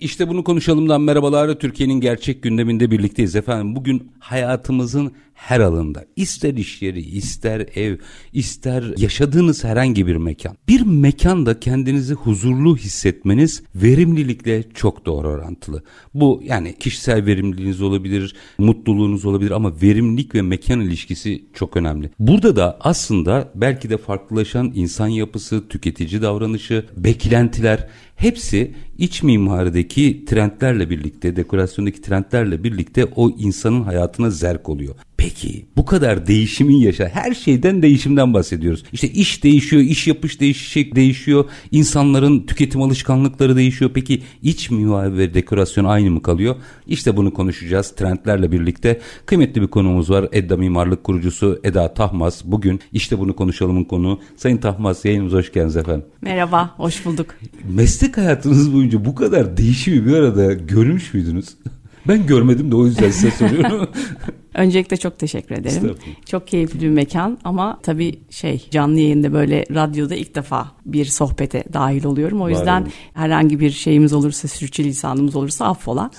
[0.00, 1.54] İşte bunu konuşalımdan merhabalar.
[1.54, 3.76] Türkiye'nin gerçek gündeminde birlikteyiz efendim.
[3.76, 7.96] Bugün hayatımızın her alanda ister iş yeri, ister ev,
[8.32, 10.56] ister yaşadığınız herhangi bir mekan.
[10.68, 15.82] Bir mekanda kendinizi huzurlu hissetmeniz verimlilikle çok doğru orantılı.
[16.14, 22.10] Bu yani kişisel verimliliğiniz olabilir, mutluluğunuz olabilir ama verimlilik ve mekan ilişkisi çok önemli.
[22.18, 30.90] Burada da aslında belki de farklılaşan insan yapısı, tüketici davranışı, beklentiler hepsi iç mimarideki trendlerle
[30.90, 34.94] birlikte, dekorasyondaki trendlerle birlikte o insanın hayatına zerk oluyor.
[35.16, 38.84] Peki bu kadar değişimin yaşa her şeyden değişimden bahsediyoruz.
[38.92, 41.44] İşte iş değişiyor, iş yapış değişecek değişiyor.
[41.72, 43.90] insanların tüketim alışkanlıkları değişiyor.
[43.94, 46.56] Peki iç mimari ve dekorasyon aynı mı kalıyor?
[46.86, 49.00] İşte bunu konuşacağız trendlerle birlikte.
[49.26, 50.28] Kıymetli bir konumuz var.
[50.32, 52.42] Edda Mimarlık kurucusu Eda Tahmaz.
[52.44, 54.20] Bugün işte bunu konuşalımın konu.
[54.36, 56.04] Sayın Tahmaz yayınımıza hoş geldiniz efendim.
[56.20, 57.26] Merhaba, hoş bulduk.
[57.74, 61.46] Meslek hayatınız boyunca bu kadar değişimi bir arada görmüş müydünüz?
[62.08, 63.88] Ben görmedim de o yüzden size soruyorum.
[64.54, 65.94] Öncelikle çok teşekkür ederim.
[66.26, 71.64] Çok keyifli bir mekan ama tabii şey canlı yayında böyle radyoda ilk defa bir sohbete
[71.72, 72.42] dahil oluyorum.
[72.42, 76.10] O yüzden Var herhangi bir şeyimiz olursa, sürçülisanımız olursa affola.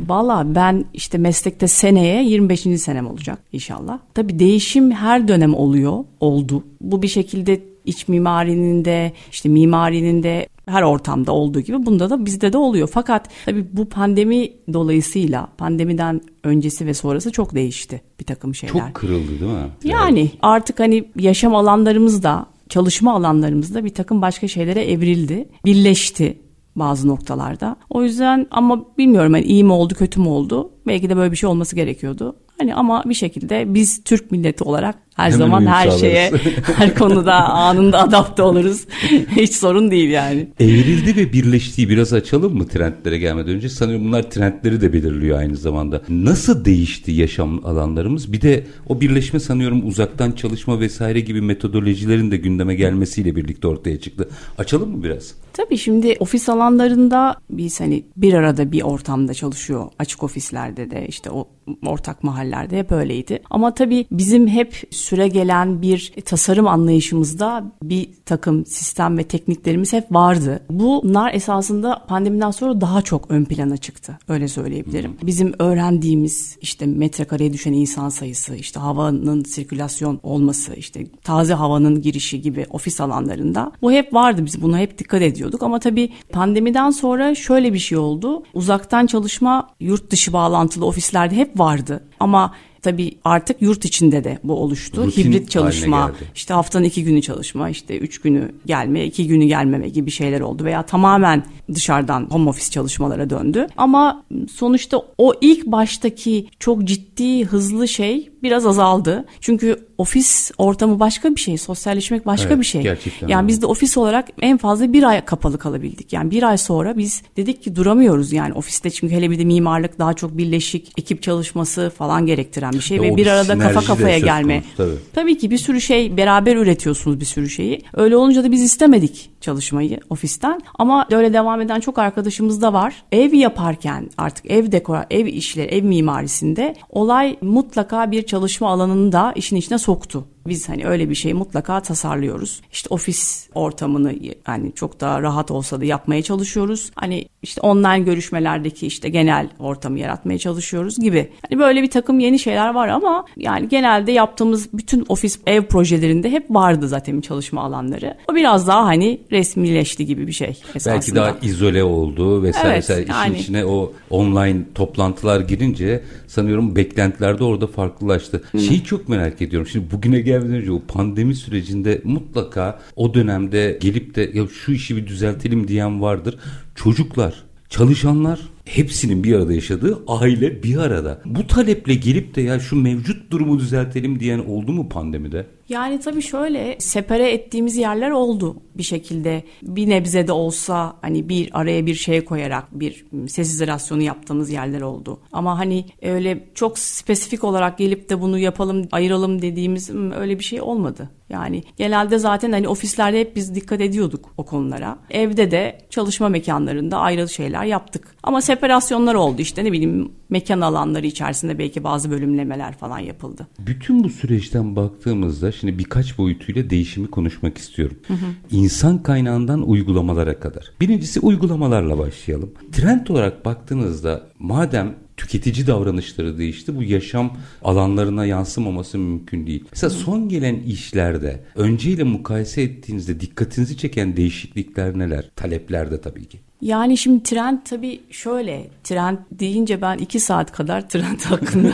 [0.00, 2.60] Valla ben işte meslekte seneye 25.
[2.60, 3.98] senem olacak inşallah.
[4.14, 6.64] Tabii değişim her dönem oluyor, oldu.
[6.80, 12.26] Bu bir şekilde iç mimarinin de işte mimarinin de her ortamda olduğu gibi bunda da
[12.26, 12.88] bizde de oluyor.
[12.92, 18.72] Fakat tabii bu pandemi dolayısıyla pandemiden öncesi ve sonrası çok değişti bir takım şeyler.
[18.72, 19.68] Çok kırıldı değil mi?
[19.84, 20.32] Yani evet.
[20.42, 26.38] artık hani yaşam alanlarımız da çalışma alanlarımızda bir takım başka şeylere evrildi, birleşti
[26.76, 27.76] bazı noktalarda.
[27.90, 30.70] O yüzden ama bilmiyorum hani iyi mi oldu kötü mü oldu.
[30.86, 32.36] Belki de böyle bir şey olması gerekiyordu.
[32.58, 36.32] Hani ama bir şekilde biz Türk milleti olarak her Hemen zaman her şeye,
[36.76, 38.86] her konuda anında adapte oluruz.
[39.36, 40.48] Hiç sorun değil yani.
[40.60, 43.68] Evrildi ve birleştiği biraz açalım mı trendlere gelmeden önce?
[43.68, 46.02] Sanıyorum bunlar trendleri de belirliyor aynı zamanda.
[46.08, 48.32] Nasıl değişti yaşam alanlarımız?
[48.32, 54.00] Bir de o birleşme sanıyorum uzaktan çalışma vesaire gibi metodolojilerin de gündeme gelmesiyle birlikte ortaya
[54.00, 54.28] çıktı.
[54.58, 55.34] Açalım mı biraz?
[55.52, 59.88] Tabii şimdi ofis alanlarında biz hani bir arada bir ortamda çalışıyor.
[59.98, 61.48] Açık ofislerde de işte o
[61.86, 63.42] ortak mahallelerde hep öyleydi.
[63.50, 70.12] Ama tabii bizim hep süre gelen bir tasarım anlayışımızda bir takım sistem ve tekniklerimiz hep
[70.12, 70.60] vardı.
[70.70, 74.18] Bunlar esasında pandemiden sonra daha çok ön plana çıktı.
[74.28, 75.16] Öyle söyleyebilirim.
[75.22, 82.40] Bizim öğrendiğimiz işte metrekareye düşen insan sayısı, işte havanın sirkülasyon olması, işte taze havanın girişi
[82.40, 84.46] gibi ofis alanlarında bu hep vardı.
[84.46, 88.42] Biz buna hep dikkat ediyorduk ama tabii pandemiden sonra şöyle bir şey oldu.
[88.54, 92.04] Uzaktan çalışma yurt dışı bağlantılı ofislerde hep vardı.
[92.20, 92.52] Ama
[92.84, 95.06] tabii artık yurt içinde de bu oluştu.
[95.06, 99.88] Rutin Hibrit çalışma, işte haftanın iki günü çalışma, işte üç günü gelme, iki günü gelmeme
[99.88, 100.64] gibi şeyler oldu.
[100.64, 103.66] Veya tamamen dışarıdan home office çalışmalara döndü.
[103.76, 109.24] Ama sonuçta o ilk baştaki çok ciddi, hızlı şey biraz azaldı.
[109.40, 112.82] Çünkü ofis ortamı başka bir şey, sosyalleşmek başka evet, bir şey.
[112.82, 113.48] Gerçekten yani öyle.
[113.48, 116.12] biz de ofis olarak en fazla bir ay kapalı kalabildik.
[116.12, 119.98] Yani bir ay sonra biz dedik ki duramıyoruz yani ofiste çünkü hele bir de mimarlık
[119.98, 124.18] daha çok birleşik ekip çalışması falan gerektiren bir şey ya ve bir arada kafa kafaya
[124.18, 124.64] gelme.
[124.76, 124.94] tabii.
[125.12, 127.82] tabii ki bir sürü şey beraber üretiyorsunuz bir sürü şeyi.
[127.94, 130.60] Öyle olunca da biz istemedik çalışmayı ofisten.
[130.78, 133.02] Ama öyle devam eden çok arkadaşımız da var.
[133.12, 139.32] Ev yaparken artık ev dekora, ev işleri, ev mimarisinde olay mutlaka bir çalışma alanını da
[139.32, 140.24] işin içine soktu.
[140.46, 142.60] Biz hani öyle bir şeyi mutlaka tasarlıyoruz.
[142.72, 146.90] İşte ofis ortamını hani çok daha rahat olsa da yapmaya çalışıyoruz.
[146.94, 151.32] Hani işte online görüşmelerdeki işte genel ortamı yaratmaya çalışıyoruz gibi.
[151.50, 156.30] Hani böyle bir takım yeni şeyler var ama yani genelde yaptığımız bütün ofis ev projelerinde
[156.30, 158.16] hep vardı zaten çalışma alanları.
[158.30, 160.94] O biraz daha hani resmileşti gibi bir şey esasında.
[160.94, 162.68] Belki daha izole oldu vesaire.
[162.68, 163.06] Evet, vesaire.
[163.08, 168.42] Yani, İşin içine o online toplantılar girince sanıyorum beklentiler de orada farklılaştı.
[168.52, 168.58] Hı.
[168.58, 169.68] Şeyi çok merak ediyorum.
[169.72, 175.06] Şimdi bugüne gelmeden o pandemi sürecinde mutlaka o dönemde gelip de ya şu işi bir
[175.06, 176.38] düzeltelim diyen vardır.
[176.74, 181.22] Çocuklar, çalışanlar hepsinin bir arada yaşadığı aile bir arada.
[181.24, 185.46] Bu taleple gelip de ya şu mevcut durumu düzeltelim diyen oldu mu pandemide?
[185.68, 189.42] Yani tabii şöyle separe ettiğimiz yerler oldu bir şekilde.
[189.62, 194.80] Bir nebze de olsa hani bir araya bir şey koyarak bir ses izolasyonu yaptığımız yerler
[194.80, 195.20] oldu.
[195.32, 200.60] Ama hani öyle çok spesifik olarak gelip de bunu yapalım, ayıralım dediğimiz öyle bir şey
[200.60, 201.10] olmadı.
[201.30, 204.98] Yani genelde zaten hani ofislerde hep biz dikkat ediyorduk o konulara.
[205.10, 208.16] Evde de çalışma mekanlarında ayrı şeyler yaptık.
[208.22, 213.46] Ama separasyonlar oldu işte ne bileyim mekan alanları içerisinde belki bazı bölümlemeler falan yapıldı.
[213.58, 217.96] Bütün bu süreçten baktığımızda şimdi birkaç boyutuyla değişimi konuşmak istiyorum.
[218.06, 218.26] Hı hı.
[218.50, 220.72] İnsan kaynağından uygulamalara kadar.
[220.80, 222.52] Birincisi uygulamalarla başlayalım.
[222.72, 226.76] Trend olarak baktığınızda madem tüketici davranışları değişti.
[226.76, 229.64] Bu yaşam alanlarına yansımaması mümkün değil.
[229.72, 235.30] Mesela son gelen işlerde önceyle mukayese ettiğinizde dikkatinizi çeken değişiklikler neler?
[235.36, 236.40] Taleplerde tabii ki.
[236.64, 241.72] Yani şimdi trend tabii şöyle trend deyince ben iki saat kadar trend hakkında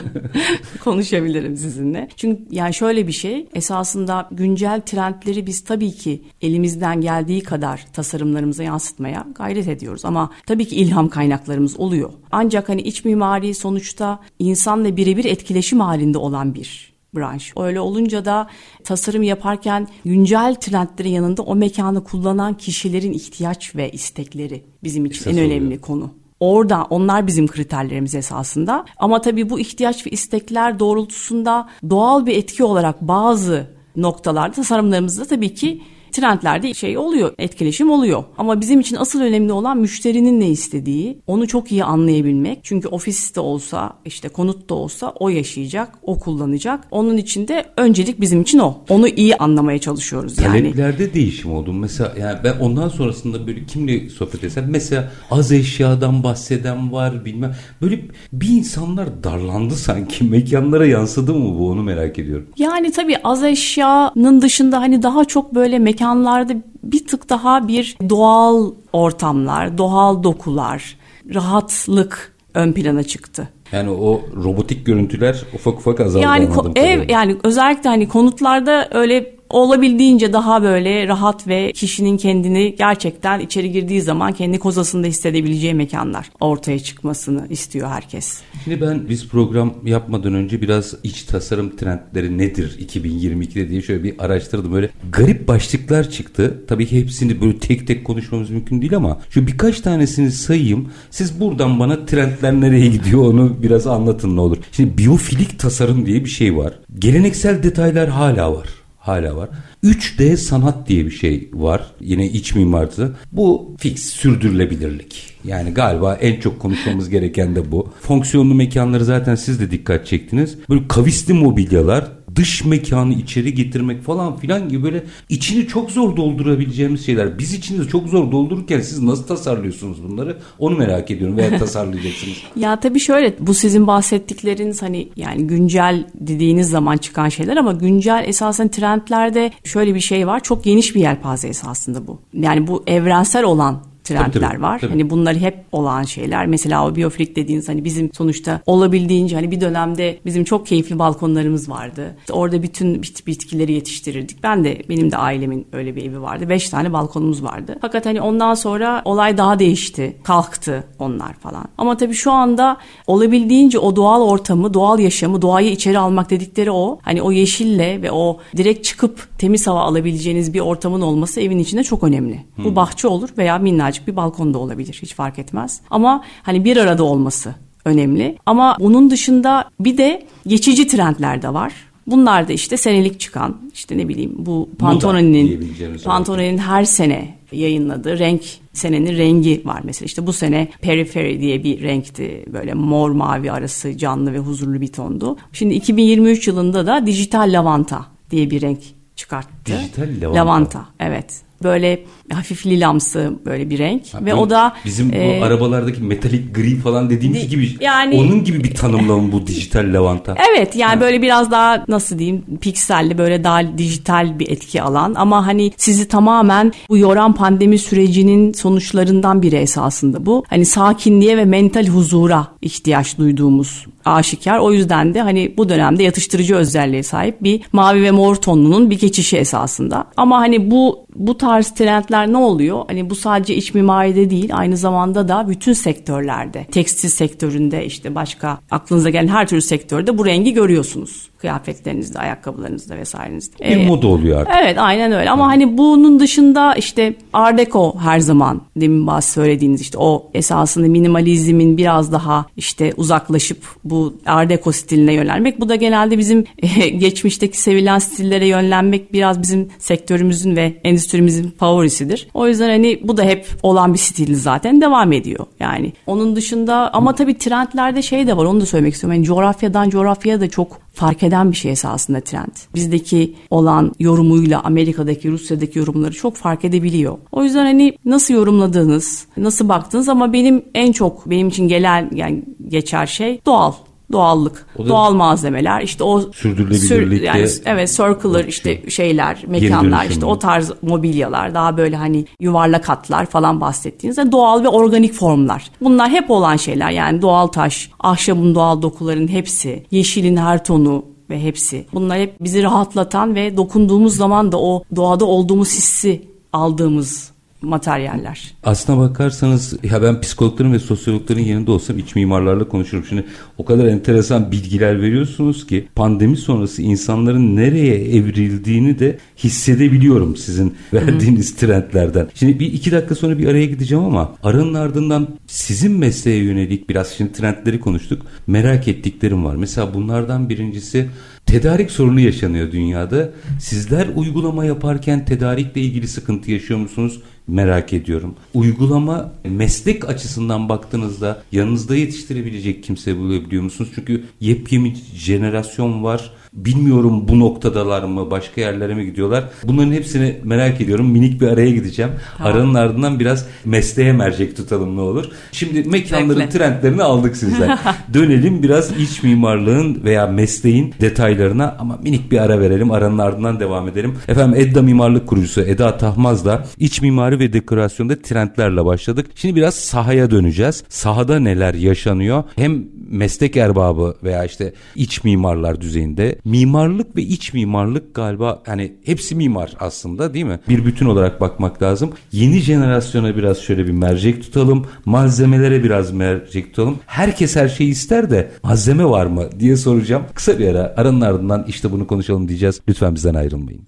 [0.85, 2.09] konuşabilirim sizinle.
[2.17, 8.63] Çünkü yani şöyle bir şey esasında güncel trendleri biz tabii ki elimizden geldiği kadar tasarımlarımıza
[8.63, 10.05] yansıtmaya gayret ediyoruz.
[10.05, 12.13] Ama tabii ki ilham kaynaklarımız oluyor.
[12.33, 17.53] Ancak hani iç mimari sonuçta insanla birebir etkileşim halinde olan bir branş.
[17.57, 18.47] Öyle olunca da
[18.85, 25.33] tasarım yaparken güncel trendlerin yanında o mekanı kullanan kişilerin ihtiyaç ve istekleri bizim için Esas
[25.33, 25.81] en önemli oluyor.
[25.81, 26.11] konu.
[26.41, 28.85] Orada onlar bizim kriterlerimiz esasında.
[28.97, 35.55] Ama tabii bu ihtiyaç ve istekler doğrultusunda doğal bir etki olarak bazı noktalarda tasarımlarımızda tabii
[35.55, 38.25] ki trendlerde şey oluyor, etkileşim oluyor.
[38.39, 42.59] Ama bizim için asıl önemli olan müşterinin ne istediği, onu çok iyi anlayabilmek.
[42.63, 46.85] Çünkü ofiste olsa, işte konutta olsa o yaşayacak, o kullanacak.
[46.91, 48.79] Onun için de öncelik bizim için o.
[48.89, 50.59] Onu iyi anlamaya çalışıyoruz yani.
[50.59, 51.73] Taleplerde değişim oldu.
[51.73, 57.55] Mesela yani ben ondan sonrasında böyle kimle sohbet etsem mesela az eşyadan bahseden var bilmem.
[57.83, 58.01] Böyle
[58.33, 60.25] bir insanlar darlandı sanki.
[60.31, 62.47] Mekanlara yansıdı mı bu onu merak ediyorum.
[62.59, 66.53] Yani tabii az eşyanın dışında hani daha çok böyle mekan mekanlarda
[66.83, 70.97] bir tık daha bir doğal ortamlar, doğal dokular,
[71.35, 73.49] rahatlık ön plana çıktı.
[73.73, 76.25] Yani o robotik görüntüler ufak ufak azaldı.
[76.25, 83.41] Yani ev yani özellikle hani konutlarda öyle olabildiğince daha böyle rahat ve kişinin kendini gerçekten
[83.41, 88.41] içeri girdiği zaman kendi kozasında hissedebileceği mekanlar ortaya çıkmasını istiyor herkes.
[88.65, 94.15] Şimdi ben biz program yapmadan önce biraz iç tasarım trendleri nedir 2022'de diye şöyle bir
[94.19, 94.73] araştırdım.
[94.73, 96.65] Böyle garip başlıklar çıktı.
[96.69, 100.89] Tabii ki hepsini böyle tek tek konuşmamız mümkün değil ama şu birkaç tanesini sayayım.
[101.11, 104.59] Siz buradan bana trendler nereye gidiyor onu biraz anlatın ne olur.
[104.73, 106.75] Şimdi biyofilik tasarım diye bir şey var.
[106.99, 109.49] Geleneksel detaylar hala var hala var.
[109.85, 111.83] 3D sanat diye bir şey var.
[112.01, 113.11] Yine iç mimarda.
[113.33, 115.35] Bu fix sürdürülebilirlik.
[115.45, 117.89] Yani galiba en çok konuşmamız gereken de bu.
[118.01, 120.59] Fonksiyonlu mekanları zaten siz de dikkat çektiniz.
[120.71, 127.07] Böyle kavisli mobilyalar, dış mekanı içeri getirmek falan filan gibi böyle içini çok zor doldurabileceğimiz
[127.07, 127.39] şeyler.
[127.39, 130.39] Biz içinizi çok zor doldururken siz nasıl tasarlıyorsunuz bunları?
[130.59, 132.37] Onu merak ediyorum veya tasarlayacaksınız.
[132.57, 138.25] ya tabii şöyle bu sizin bahsettikleriniz hani yani güncel dediğiniz zaman çıkan şeyler ama güncel
[138.27, 140.43] esasen trendlerde şöyle bir şey var.
[140.43, 142.19] Çok geniş bir yelpaze esasında bu.
[142.35, 144.79] Yani bu evrensel olan trendler tabii, tabii, var.
[144.79, 144.91] Tabii.
[144.91, 146.47] Hani bunlar hep olan şeyler.
[146.47, 151.71] Mesela o biyofilik dediğiniz hani bizim sonuçta olabildiğince hani bir dönemde bizim çok keyifli balkonlarımız
[151.71, 152.17] vardı.
[152.21, 154.43] İşte orada bütün bit bitkileri yetiştirirdik.
[154.43, 156.49] Ben de benim de ailemin öyle bir evi vardı.
[156.49, 157.79] Beş tane balkonumuz vardı.
[157.81, 160.17] Fakat hani ondan sonra olay daha değişti.
[160.25, 161.65] Kalktı onlar falan.
[161.79, 162.77] Ama tabii şu anda
[163.07, 166.99] olabildiğince o doğal ortamı, doğal yaşamı, doğayı içeri almak dedikleri o.
[167.03, 171.85] Hani o yeşille ve o direkt çıkıp temiz hava alabileceğiniz bir ortamın olması evin içinde
[171.85, 172.45] çok önemli.
[172.57, 172.65] Hmm.
[172.65, 175.81] Bu bahçe olur veya minnacık minnacık bir balkonda olabilir hiç fark etmez.
[175.91, 177.55] Ama hani bir arada olması
[177.85, 178.37] önemli.
[178.47, 181.73] Ama bunun dışında bir de geçici trendler de var.
[182.07, 188.43] Bunlar da işte senelik çıkan işte ne bileyim bu Pantone'nin Pantone'nin her sene yayınladığı renk
[188.73, 193.97] senenin rengi var mesela işte bu sene Periphery diye bir renkti böyle mor mavi arası
[193.97, 195.37] canlı ve huzurlu bir tondu.
[195.53, 198.81] Şimdi 2023 yılında da dijital lavanta diye bir renk
[199.17, 199.51] çıkarttı.
[199.67, 200.41] Dijital lavanta.
[200.41, 205.45] Lavanta evet böyle hafif lilamsı böyle bir renk ha, ve o da bizim e, bu
[205.45, 210.37] arabalardaki metalik gri falan dediğimiz di, gibi yani onun gibi bir tanımlama bu dijital lavanta.
[210.53, 211.01] Evet yani ha.
[211.01, 216.09] böyle biraz daha nasıl diyeyim pikselli böyle daha dijital bir etki alan ama hani sizi
[216.09, 220.45] tamamen bu yoran pandemi sürecinin sonuçlarından biri esasında bu.
[220.49, 224.59] Hani sakinliğe ve mental huzura ihtiyaç duyduğumuz aşikar.
[224.59, 228.99] O yüzden de hani bu dönemde yatıştırıcı özelliğe sahip bir mavi ve mor tonunun bir
[228.99, 230.05] geçişi esasında.
[230.17, 232.85] Ama hani bu bu tarz trendler ne oluyor?
[232.87, 236.67] Hani bu sadece iç mimaride değil aynı zamanda da bütün sektörlerde.
[236.73, 241.30] Tekstil sektöründe işte başka aklınıza gelen her türlü sektörde bu rengi görüyorsunuz.
[241.41, 243.59] Kıyafetlerinizde, ayakkabılarınızda vesairenizde.
[243.59, 244.55] Bir ee, moda oluyor artık.
[244.63, 249.81] Evet aynen öyle ama hani bunun dışında işte Art Deco her zaman demin bazı söylediğiniz
[249.81, 255.61] işte o esasında minimalizmin biraz daha işte uzaklaşıp bu Art Deco stiline yönelmek.
[255.61, 256.45] Bu da genelde bizim
[256.99, 262.29] geçmişteki sevilen stillere yönlenmek biraz bizim sektörümüzün ve endüstrimizin favorisidir.
[262.35, 265.93] O yüzden hani bu da hep olan bir stil zaten devam ediyor yani.
[266.07, 269.17] Onun dışında ama tabii trendlerde şey de var onu da söylemek istiyorum.
[269.17, 272.57] Yani coğrafyadan coğrafyaya da çok fark eden bir şey esasında trend.
[272.75, 277.19] Bizdeki olan yorumuyla Amerika'daki, Rusya'daki yorumları çok fark edebiliyor.
[277.33, 282.45] O yüzden hani nasıl yorumladığınız, nasıl baktınız ama benim en çok benim için gelen yani
[282.69, 283.73] geçer şey doğal
[284.13, 290.73] doğallık, doğal malzemeler, işte o sürdürülebilirlik yani evet circular işte şeyler, mekanlar, işte o tarz
[290.83, 295.71] mobilyalar, daha böyle hani yuvarlak hatlar falan bahsettiğinizde doğal ve organik formlar.
[295.81, 296.91] Bunlar hep olan şeyler.
[296.91, 301.87] Yani doğal taş, ahşabın doğal dokuların hepsi, yeşilin her tonu, ve hepsi.
[301.93, 307.30] Bunlar hep bizi rahatlatan ve dokunduğumuz zaman da o doğada olduğumuz hissi aldığımız
[307.63, 308.55] materyaller.
[308.63, 313.05] Aslına bakarsanız ya ben psikologların ve sosyologların yanında olsam iç mimarlarla konuşurum.
[313.09, 313.25] Şimdi
[313.59, 321.51] o kadar enteresan bilgiler veriyorsunuz ki pandemi sonrası insanların nereye evrildiğini de hissedebiliyorum sizin verdiğiniz
[321.51, 321.69] hmm.
[321.69, 322.29] trendlerden.
[322.35, 327.09] Şimdi bir iki dakika sonra bir araya gideceğim ama aranın ardından sizin mesleğe yönelik biraz
[327.09, 328.23] şimdi trendleri konuştuk.
[328.47, 329.57] Merak ettiklerim var.
[329.57, 331.09] Mesela bunlardan birincisi
[331.51, 333.31] tedarik sorunu yaşanıyor dünyada.
[333.61, 337.21] Sizler uygulama yaparken tedarikle ilgili sıkıntı yaşıyor musunuz?
[337.51, 338.35] merak ediyorum.
[338.55, 343.91] Uygulama meslek açısından baktığınızda yanınızda yetiştirebilecek kimse bulabiliyor musunuz?
[343.95, 349.45] Çünkü yepyeni jenerasyon var Bilmiyorum bu noktadalar mı başka yerlere mi gidiyorlar.
[349.65, 351.11] Bunların hepsini merak ediyorum.
[351.11, 352.11] Minik bir araya gideceğim.
[352.39, 352.53] Tamam.
[352.53, 355.25] Aranın ardından biraz mesleğe mercek tutalım ne olur.
[355.53, 356.59] Şimdi mekanların Bekle.
[356.59, 357.79] trendlerini aldık sizden.
[358.15, 362.91] Dönelim biraz iç mimarlığın veya mesleğin detaylarına ama minik bir ara verelim.
[362.91, 364.15] Aranın ardından devam edelim.
[364.29, 369.27] Efendim Edda Mimarlık kurucusu Eda Tahmaz'la iç mimari ve dekorasyonda trendlerle başladık.
[369.35, 370.85] Şimdi biraz sahaya döneceğiz.
[370.89, 372.45] Sahada neler yaşanıyor?
[372.57, 379.35] Hem meslek erbabı veya işte iç mimarlar düzeyinde mimarlık ve iç mimarlık galiba hani hepsi
[379.35, 380.61] mimar aslında değil mi?
[380.69, 382.13] Bir bütün olarak bakmak lazım.
[382.33, 384.87] Yeni jenerasyona biraz şöyle bir mercek tutalım.
[385.05, 386.99] Malzemelere biraz mercek tutalım.
[387.07, 390.23] Herkes her şeyi ister de malzeme var mı diye soracağım.
[390.35, 392.81] Kısa bir ara aranın ardından işte bunu konuşalım diyeceğiz.
[392.89, 393.83] Lütfen bizden ayrılmayın.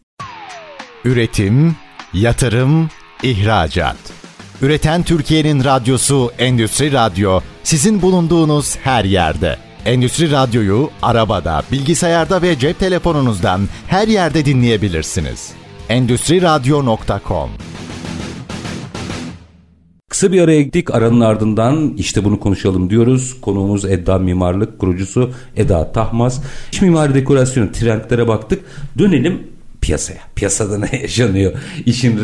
[1.04, 1.76] Üretim,
[2.14, 2.88] yatırım,
[3.22, 3.96] ihracat.
[4.62, 9.56] Üreten Türkiye'nin radyosu Endüstri Radyo sizin bulunduğunuz her yerde.
[9.86, 15.52] Endüstri Radyo'yu arabada, bilgisayarda ve cep telefonunuzdan her yerde dinleyebilirsiniz.
[15.88, 17.50] Endüstri Radyo.com
[20.08, 20.94] Kısa bir araya gittik.
[20.94, 23.40] Aranın ardından işte bunu konuşalım diyoruz.
[23.40, 26.42] Konuğumuz Edda Mimarlık kurucusu Eda Tahmaz.
[26.72, 28.64] İç mimari dekorasyonu trendlere baktık.
[28.98, 29.42] Dönelim
[29.80, 30.20] piyasaya.
[30.34, 31.52] Piyasada ne yaşanıyor?
[31.86, 32.18] İşin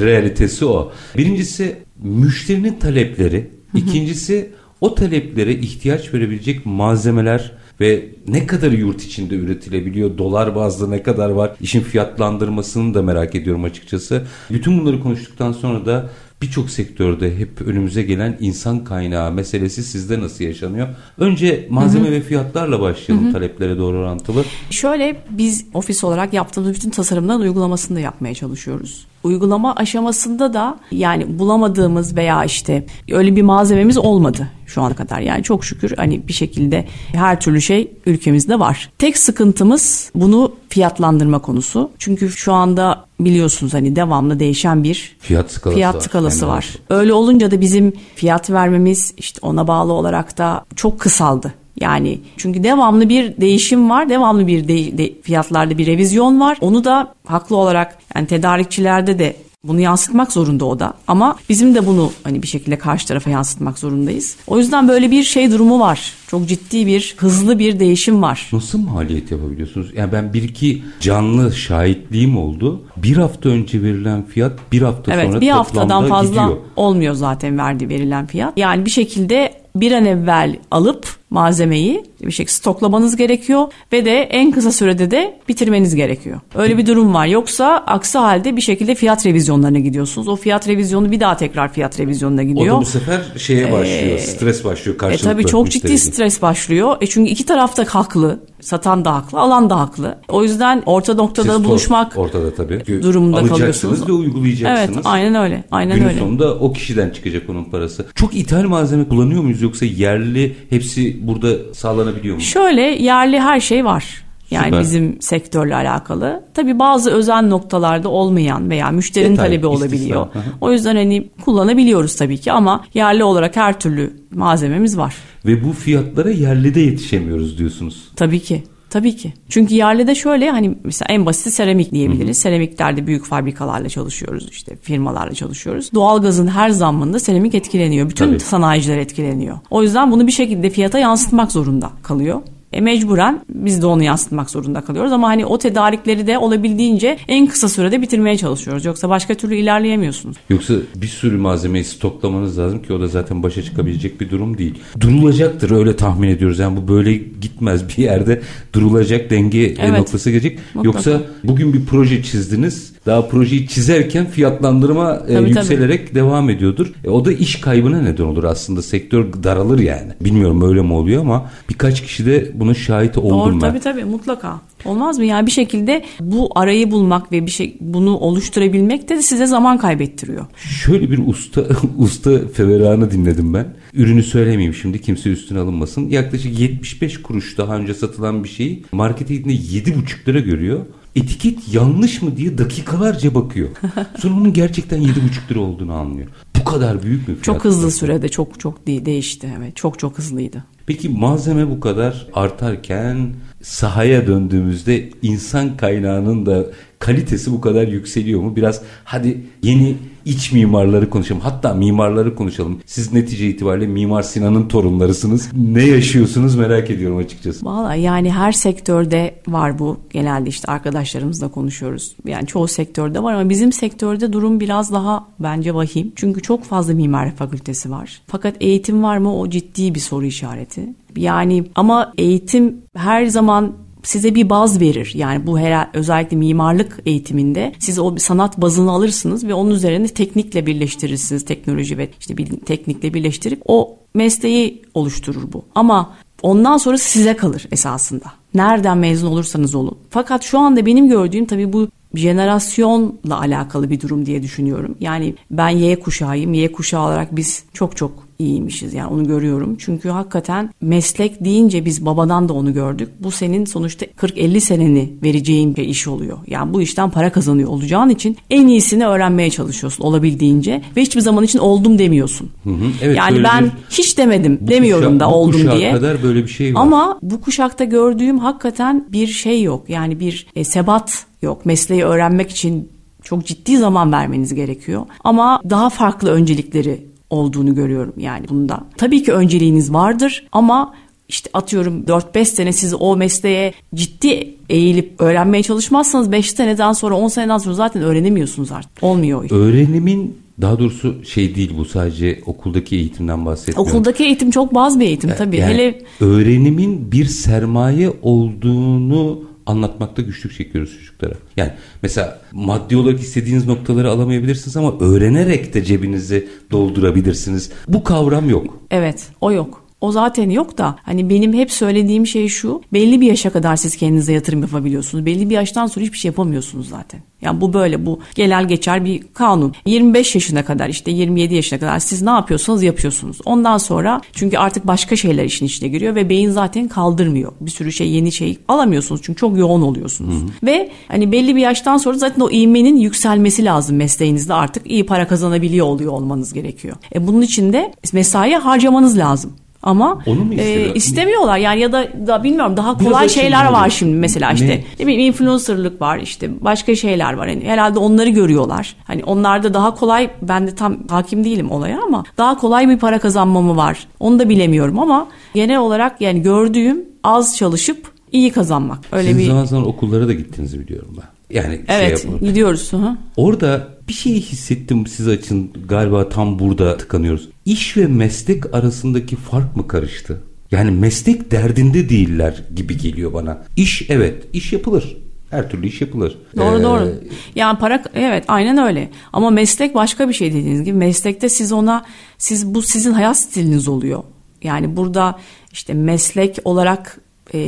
[0.00, 0.92] realitesi o.
[1.16, 3.50] Birincisi müşterinin talepleri.
[3.74, 4.50] İkincisi
[4.80, 11.30] o taleplere ihtiyaç verebilecek malzemeler ve ne kadar yurt içinde üretilebiliyor, dolar bazlı ne kadar
[11.30, 14.22] var, işin fiyatlandırmasını da merak ediyorum açıkçası.
[14.50, 16.10] Bütün bunları konuştuktan sonra da
[16.42, 20.88] birçok sektörde hep önümüze gelen insan kaynağı meselesi sizde nasıl yaşanıyor?
[21.18, 22.12] Önce malzeme Hı-hı.
[22.12, 23.32] ve fiyatlarla başlayalım Hı-hı.
[23.32, 24.44] taleplere doğru orantılı.
[24.70, 29.06] Şöyle biz ofis olarak yaptığımız bütün tasarımların uygulamasını da yapmaya çalışıyoruz.
[29.24, 35.20] Uygulama aşamasında da yani bulamadığımız veya işte öyle bir malzememiz olmadı şu ana kadar.
[35.20, 38.90] Yani çok şükür hani bir şekilde her türlü şey ülkemizde var.
[38.98, 41.90] Tek sıkıntımız bunu fiyatlandırma konusu.
[41.98, 46.56] Çünkü şu anda biliyorsunuz hani devamlı değişen bir fiyat skalası, fiyat skalası var.
[46.56, 46.74] var.
[46.90, 51.54] Öyle olunca da bizim fiyat vermemiz işte ona bağlı olarak da çok kısaldı.
[51.80, 56.58] Yani çünkü devamlı bir değişim var, devamlı bir de, de, fiyatlarda bir revizyon var.
[56.60, 60.94] Onu da haklı olarak yani tedarikçilerde de bunu yansıtmak zorunda o da.
[61.08, 64.36] Ama bizim de bunu hani bir şekilde karşı tarafa yansıtmak zorundayız.
[64.46, 66.12] O yüzden böyle bir şey durumu var.
[66.28, 68.48] Çok ciddi bir, hızlı bir değişim var.
[68.52, 69.90] Nasıl maliyet yapabiliyorsunuz?
[69.96, 72.82] Yani ben bir iki canlı şahitliğim oldu.
[72.96, 76.56] Bir hafta önce verilen fiyat bir hafta evet, sonra bir haftadan fazla gidiyor.
[76.76, 78.58] olmuyor zaten verdiği verilen fiyat.
[78.58, 84.50] Yani bir şekilde bir an evvel alıp malzemeyi bir şekilde stoklamanız gerekiyor ve de en
[84.50, 86.40] kısa sürede de bitirmeniz gerekiyor.
[86.54, 87.26] Öyle bir durum var.
[87.26, 90.28] Yoksa aksi halde bir şekilde fiyat revizyonlarına gidiyorsunuz.
[90.28, 92.74] O fiyat revizyonu bir daha tekrar fiyat revizyonuna gidiyor.
[92.74, 94.16] O da bu sefer şeye başlıyor.
[94.16, 95.30] Ee, stres başlıyor e, karşılıklı.
[95.30, 96.96] E tabii çok ciddi stres başlıyor.
[97.00, 98.40] E çünkü iki taraf da haklı.
[98.60, 100.18] Satan da haklı, alan da haklı.
[100.28, 103.02] O yüzden orta noktada Siz buluşmak ortada tabii.
[103.02, 104.08] durumunda kalıyorsunuz.
[104.08, 104.96] ve uygulayacaksınız.
[104.96, 105.64] Evet, aynen öyle.
[105.70, 106.18] Aynen Günün öyle.
[106.18, 108.06] sonunda o kişiden çıkacak onun parası.
[108.14, 112.40] Çok ithal malzeme kullanıyor muyuz yoksa yerli hepsi burada sağlanabiliyor mu?
[112.40, 114.24] Şöyle yerli her şey var.
[114.50, 114.80] Yani Süper.
[114.80, 116.44] bizim sektörle alakalı.
[116.54, 120.26] Tabii bazı özel noktalarda olmayan veya müşterinin Detay, talebi olabiliyor.
[120.60, 125.14] O yüzden hani kullanabiliyoruz tabii ki ama yerli olarak her türlü malzememiz var.
[125.46, 128.08] Ve bu fiyatlara yerli de yetişemiyoruz diyorsunuz.
[128.16, 128.62] Tabii ki.
[128.94, 129.32] Tabii ki.
[129.48, 132.26] Çünkü yerli de şöyle hani mesela en basit seramik diyebiliriz.
[132.26, 132.34] Hı hı.
[132.34, 135.90] Seramiklerde büyük fabrikalarla çalışıyoruz işte firmalarla çalışıyoruz.
[135.94, 138.10] Doğalgazın her zammında seramik etkileniyor.
[138.10, 138.40] Bütün Tabii.
[138.40, 139.58] sanayiciler etkileniyor.
[139.70, 142.42] O yüzden bunu bir şekilde fiyata yansıtmak zorunda kalıyor.
[142.74, 147.46] E mecburen biz de onu yansıtmak zorunda kalıyoruz ama hani o tedarikleri de olabildiğince en
[147.46, 148.84] kısa sürede bitirmeye çalışıyoruz.
[148.84, 150.36] Yoksa başka türlü ilerleyemiyorsunuz.
[150.48, 154.74] Yoksa bir sürü malzemeyi stoklamanız lazım ki o da zaten başa çıkabilecek bir durum değil.
[155.00, 156.58] Durulacaktır öyle tahmin ediyoruz.
[156.58, 159.98] Yani bu böyle gitmez bir yerde durulacak denge evet.
[159.98, 160.58] noktası gelecek.
[160.74, 161.10] Mutlaka.
[161.10, 166.14] Yoksa bugün bir proje çizdiniz daha projeyi çizerken fiyatlandırma e, tabii, yükselerek tabii.
[166.14, 166.92] devam ediyordur.
[167.04, 168.82] E, o da iş kaybına neden olur aslında.
[168.82, 170.12] Sektör daralır yani.
[170.20, 173.58] Bilmiyorum öyle mi oluyor ama birkaç kişi de buna şahit oldum Doğru, ben.
[173.58, 174.60] Tabii tabii mutlaka.
[174.84, 175.24] Olmaz mı?
[175.24, 180.46] Yani bir şekilde bu arayı bulmak ve bir şey bunu oluşturabilmek de size zaman kaybettiriyor.
[180.56, 181.64] Şöyle bir usta
[181.98, 183.66] usta feveranı dinledim ben.
[183.94, 186.08] Ürünü söylemeyeyim şimdi kimse üstüne alınmasın.
[186.08, 190.80] Yaklaşık 75 kuruş daha önce satılan bir şeyi markete gittiğinde 7,5 lira görüyor
[191.16, 193.68] etiket yanlış mı diye dakikalarca bakıyor.
[194.18, 196.28] Sonra onun gerçekten 7,5 lira olduğunu anlıyor.
[196.60, 197.44] Bu kadar büyük mü fiyat?
[197.44, 199.54] Çok hızlı sürede çok çok değişti.
[199.58, 200.64] Evet çok çok hızlıydı.
[200.86, 206.66] Peki malzeme bu kadar artarken sahaya döndüğümüzde insan kaynağının da
[206.98, 208.56] kalitesi bu kadar yükseliyor mu?
[208.56, 211.40] Biraz hadi yeni iç mimarları konuşalım.
[211.42, 212.80] Hatta mimarları konuşalım.
[212.86, 215.50] Siz netice itibariyle Mimar Sinan'ın torunlarısınız.
[215.56, 217.66] Ne yaşıyorsunuz merak ediyorum açıkçası.
[217.66, 219.98] Valla yani her sektörde var bu.
[220.10, 222.16] Genelde işte arkadaşlarımızla konuşuyoruz.
[222.26, 226.12] Yani çoğu sektörde var ama bizim sektörde durum biraz daha bence vahim.
[226.16, 228.22] Çünkü çok fazla mimari fakültesi var.
[228.26, 230.88] Fakat eğitim var mı o ciddi bir soru işareti.
[231.16, 233.72] Yani ama eğitim her zaman
[234.06, 235.12] size bir baz verir.
[235.14, 240.66] Yani bu her özellikle mimarlık eğitiminde siz o sanat bazını alırsınız ve onun üzerine teknikle
[240.66, 241.44] birleştirirsiniz.
[241.44, 245.64] Teknoloji ve işte bir teknikle birleştirip o mesleği oluşturur bu.
[245.74, 248.26] Ama ondan sonra size kalır esasında.
[248.54, 249.98] Nereden mezun olursanız olun.
[250.10, 254.96] Fakat şu anda benim gördüğüm tabii bu jenerasyonla alakalı bir durum diye düşünüyorum.
[255.00, 256.54] Yani ben Y kuşağıyım.
[256.54, 259.76] Y kuşağı olarak biz çok çok iyiymişiz yani onu görüyorum.
[259.78, 263.08] Çünkü hakikaten meslek deyince biz babadan da onu gördük.
[263.20, 266.38] Bu senin sonuçta 40-50 seneni vereceğin bir iş oluyor.
[266.46, 271.44] Yani bu işten para kazanıyor olacağın için en iyisini öğrenmeye çalışıyorsun olabildiğince ve hiçbir zaman
[271.44, 272.50] için oldum demiyorsun.
[272.64, 272.84] Hı hı.
[273.02, 275.92] Evet, yani ben bir, hiç demedim demiyorum kuşa, da oldum bu diye.
[275.92, 276.80] kadar böyle bir şey var.
[276.80, 279.84] Ama bu kuşakta gördüğüm hakikaten bir şey yok.
[279.88, 281.66] Yani bir e, sebat yok.
[281.66, 282.88] Mesleği öğrenmek için
[283.22, 285.06] çok ciddi zaman vermeniz gerekiyor.
[285.24, 288.84] Ama daha farklı öncelikleri olduğunu görüyorum yani bunda.
[288.96, 290.94] Tabii ki önceliğiniz vardır ama
[291.28, 297.28] işte atıyorum 4-5 sene siz o mesleğe ciddi eğilip öğrenmeye çalışmazsanız 5 seneden sonra 10
[297.28, 299.02] seneden sonra zaten öğrenemiyorsunuz artık.
[299.02, 299.50] Olmuyor.
[299.50, 303.90] Öğrenimin daha doğrusu şey değil bu sadece okuldaki eğitimden bahsetmiyorum.
[303.90, 305.56] Okuldaki eğitim çok baz bir eğitim tabii.
[305.56, 311.34] Yani Hele öğrenimin bir sermaye olduğunu anlatmakta güçlük çekiyoruz çocuklara.
[311.56, 311.72] Yani
[312.02, 317.70] mesela maddi olarak istediğiniz noktaları alamayabilirsiniz ama öğrenerek de cebinizi doldurabilirsiniz.
[317.88, 318.78] Bu kavram yok.
[318.90, 319.83] Evet, o yok.
[320.04, 322.82] O zaten yok da hani benim hep söylediğim şey şu.
[322.92, 325.26] Belli bir yaşa kadar siz kendinize yatırım yapabiliyorsunuz.
[325.26, 327.20] Belli bir yaştan sonra hiçbir şey yapamıyorsunuz zaten.
[327.42, 329.74] Yani bu böyle bu genel geçer bir kanun.
[329.86, 333.38] 25 yaşına kadar işte 27 yaşına kadar siz ne yapıyorsanız yapıyorsunuz.
[333.44, 337.52] Ondan sonra çünkü artık başka şeyler işin içine giriyor ve beyin zaten kaldırmıyor.
[337.60, 340.34] Bir sürü şey yeni şey alamıyorsunuz çünkü çok yoğun oluyorsunuz.
[340.34, 340.66] Hı hı.
[340.66, 345.28] Ve hani belli bir yaştan sonra zaten o ivmenin yükselmesi lazım mesleğinizde artık iyi para
[345.28, 346.96] kazanabiliyor oluyor olmanız gerekiyor.
[347.14, 349.52] E bunun için de mesai harcamanız lazım.
[349.84, 350.18] Ama
[350.56, 354.68] e, istemiyorlar yani ya da, da bilmiyorum daha kolay Biraz şeyler var şimdi mesela işte
[354.68, 354.84] ne?
[354.98, 358.96] ne bileyim influencerlık var işte başka şeyler var hani herhalde onları görüyorlar.
[359.04, 363.18] Hani onlarda daha kolay ben de tam hakim değilim olaya ama daha kolay bir para
[363.18, 364.06] kazanmamı var.
[364.20, 368.98] Onu da bilemiyorum ama genel olarak yani gördüğüm az çalışıp iyi kazanmak.
[369.12, 371.33] Öyle Siz bir zaman zaman okullara da gittiğinizi biliyorum ben.
[371.54, 372.92] Yani şey evet şey gidiyoruz.
[372.92, 373.16] Hı.
[373.36, 377.48] Orada bir şey hissettim siz açın galiba tam burada tıkanıyoruz.
[377.64, 380.40] İş ve meslek arasındaki fark mı karıştı?
[380.70, 383.62] Yani meslek derdinde değiller gibi geliyor bana.
[383.76, 385.16] İş evet, iş yapılır.
[385.50, 386.38] Her türlü iş yapılır.
[386.56, 387.14] Doğru ee, doğru.
[387.54, 389.10] Yani para evet aynen öyle.
[389.32, 390.96] Ama meslek başka bir şey dediğiniz gibi.
[390.96, 392.04] Meslekte siz ona
[392.38, 394.22] siz bu sizin hayat stiliniz oluyor.
[394.62, 395.38] Yani burada
[395.72, 397.20] işte meslek olarak
[397.54, 397.58] e,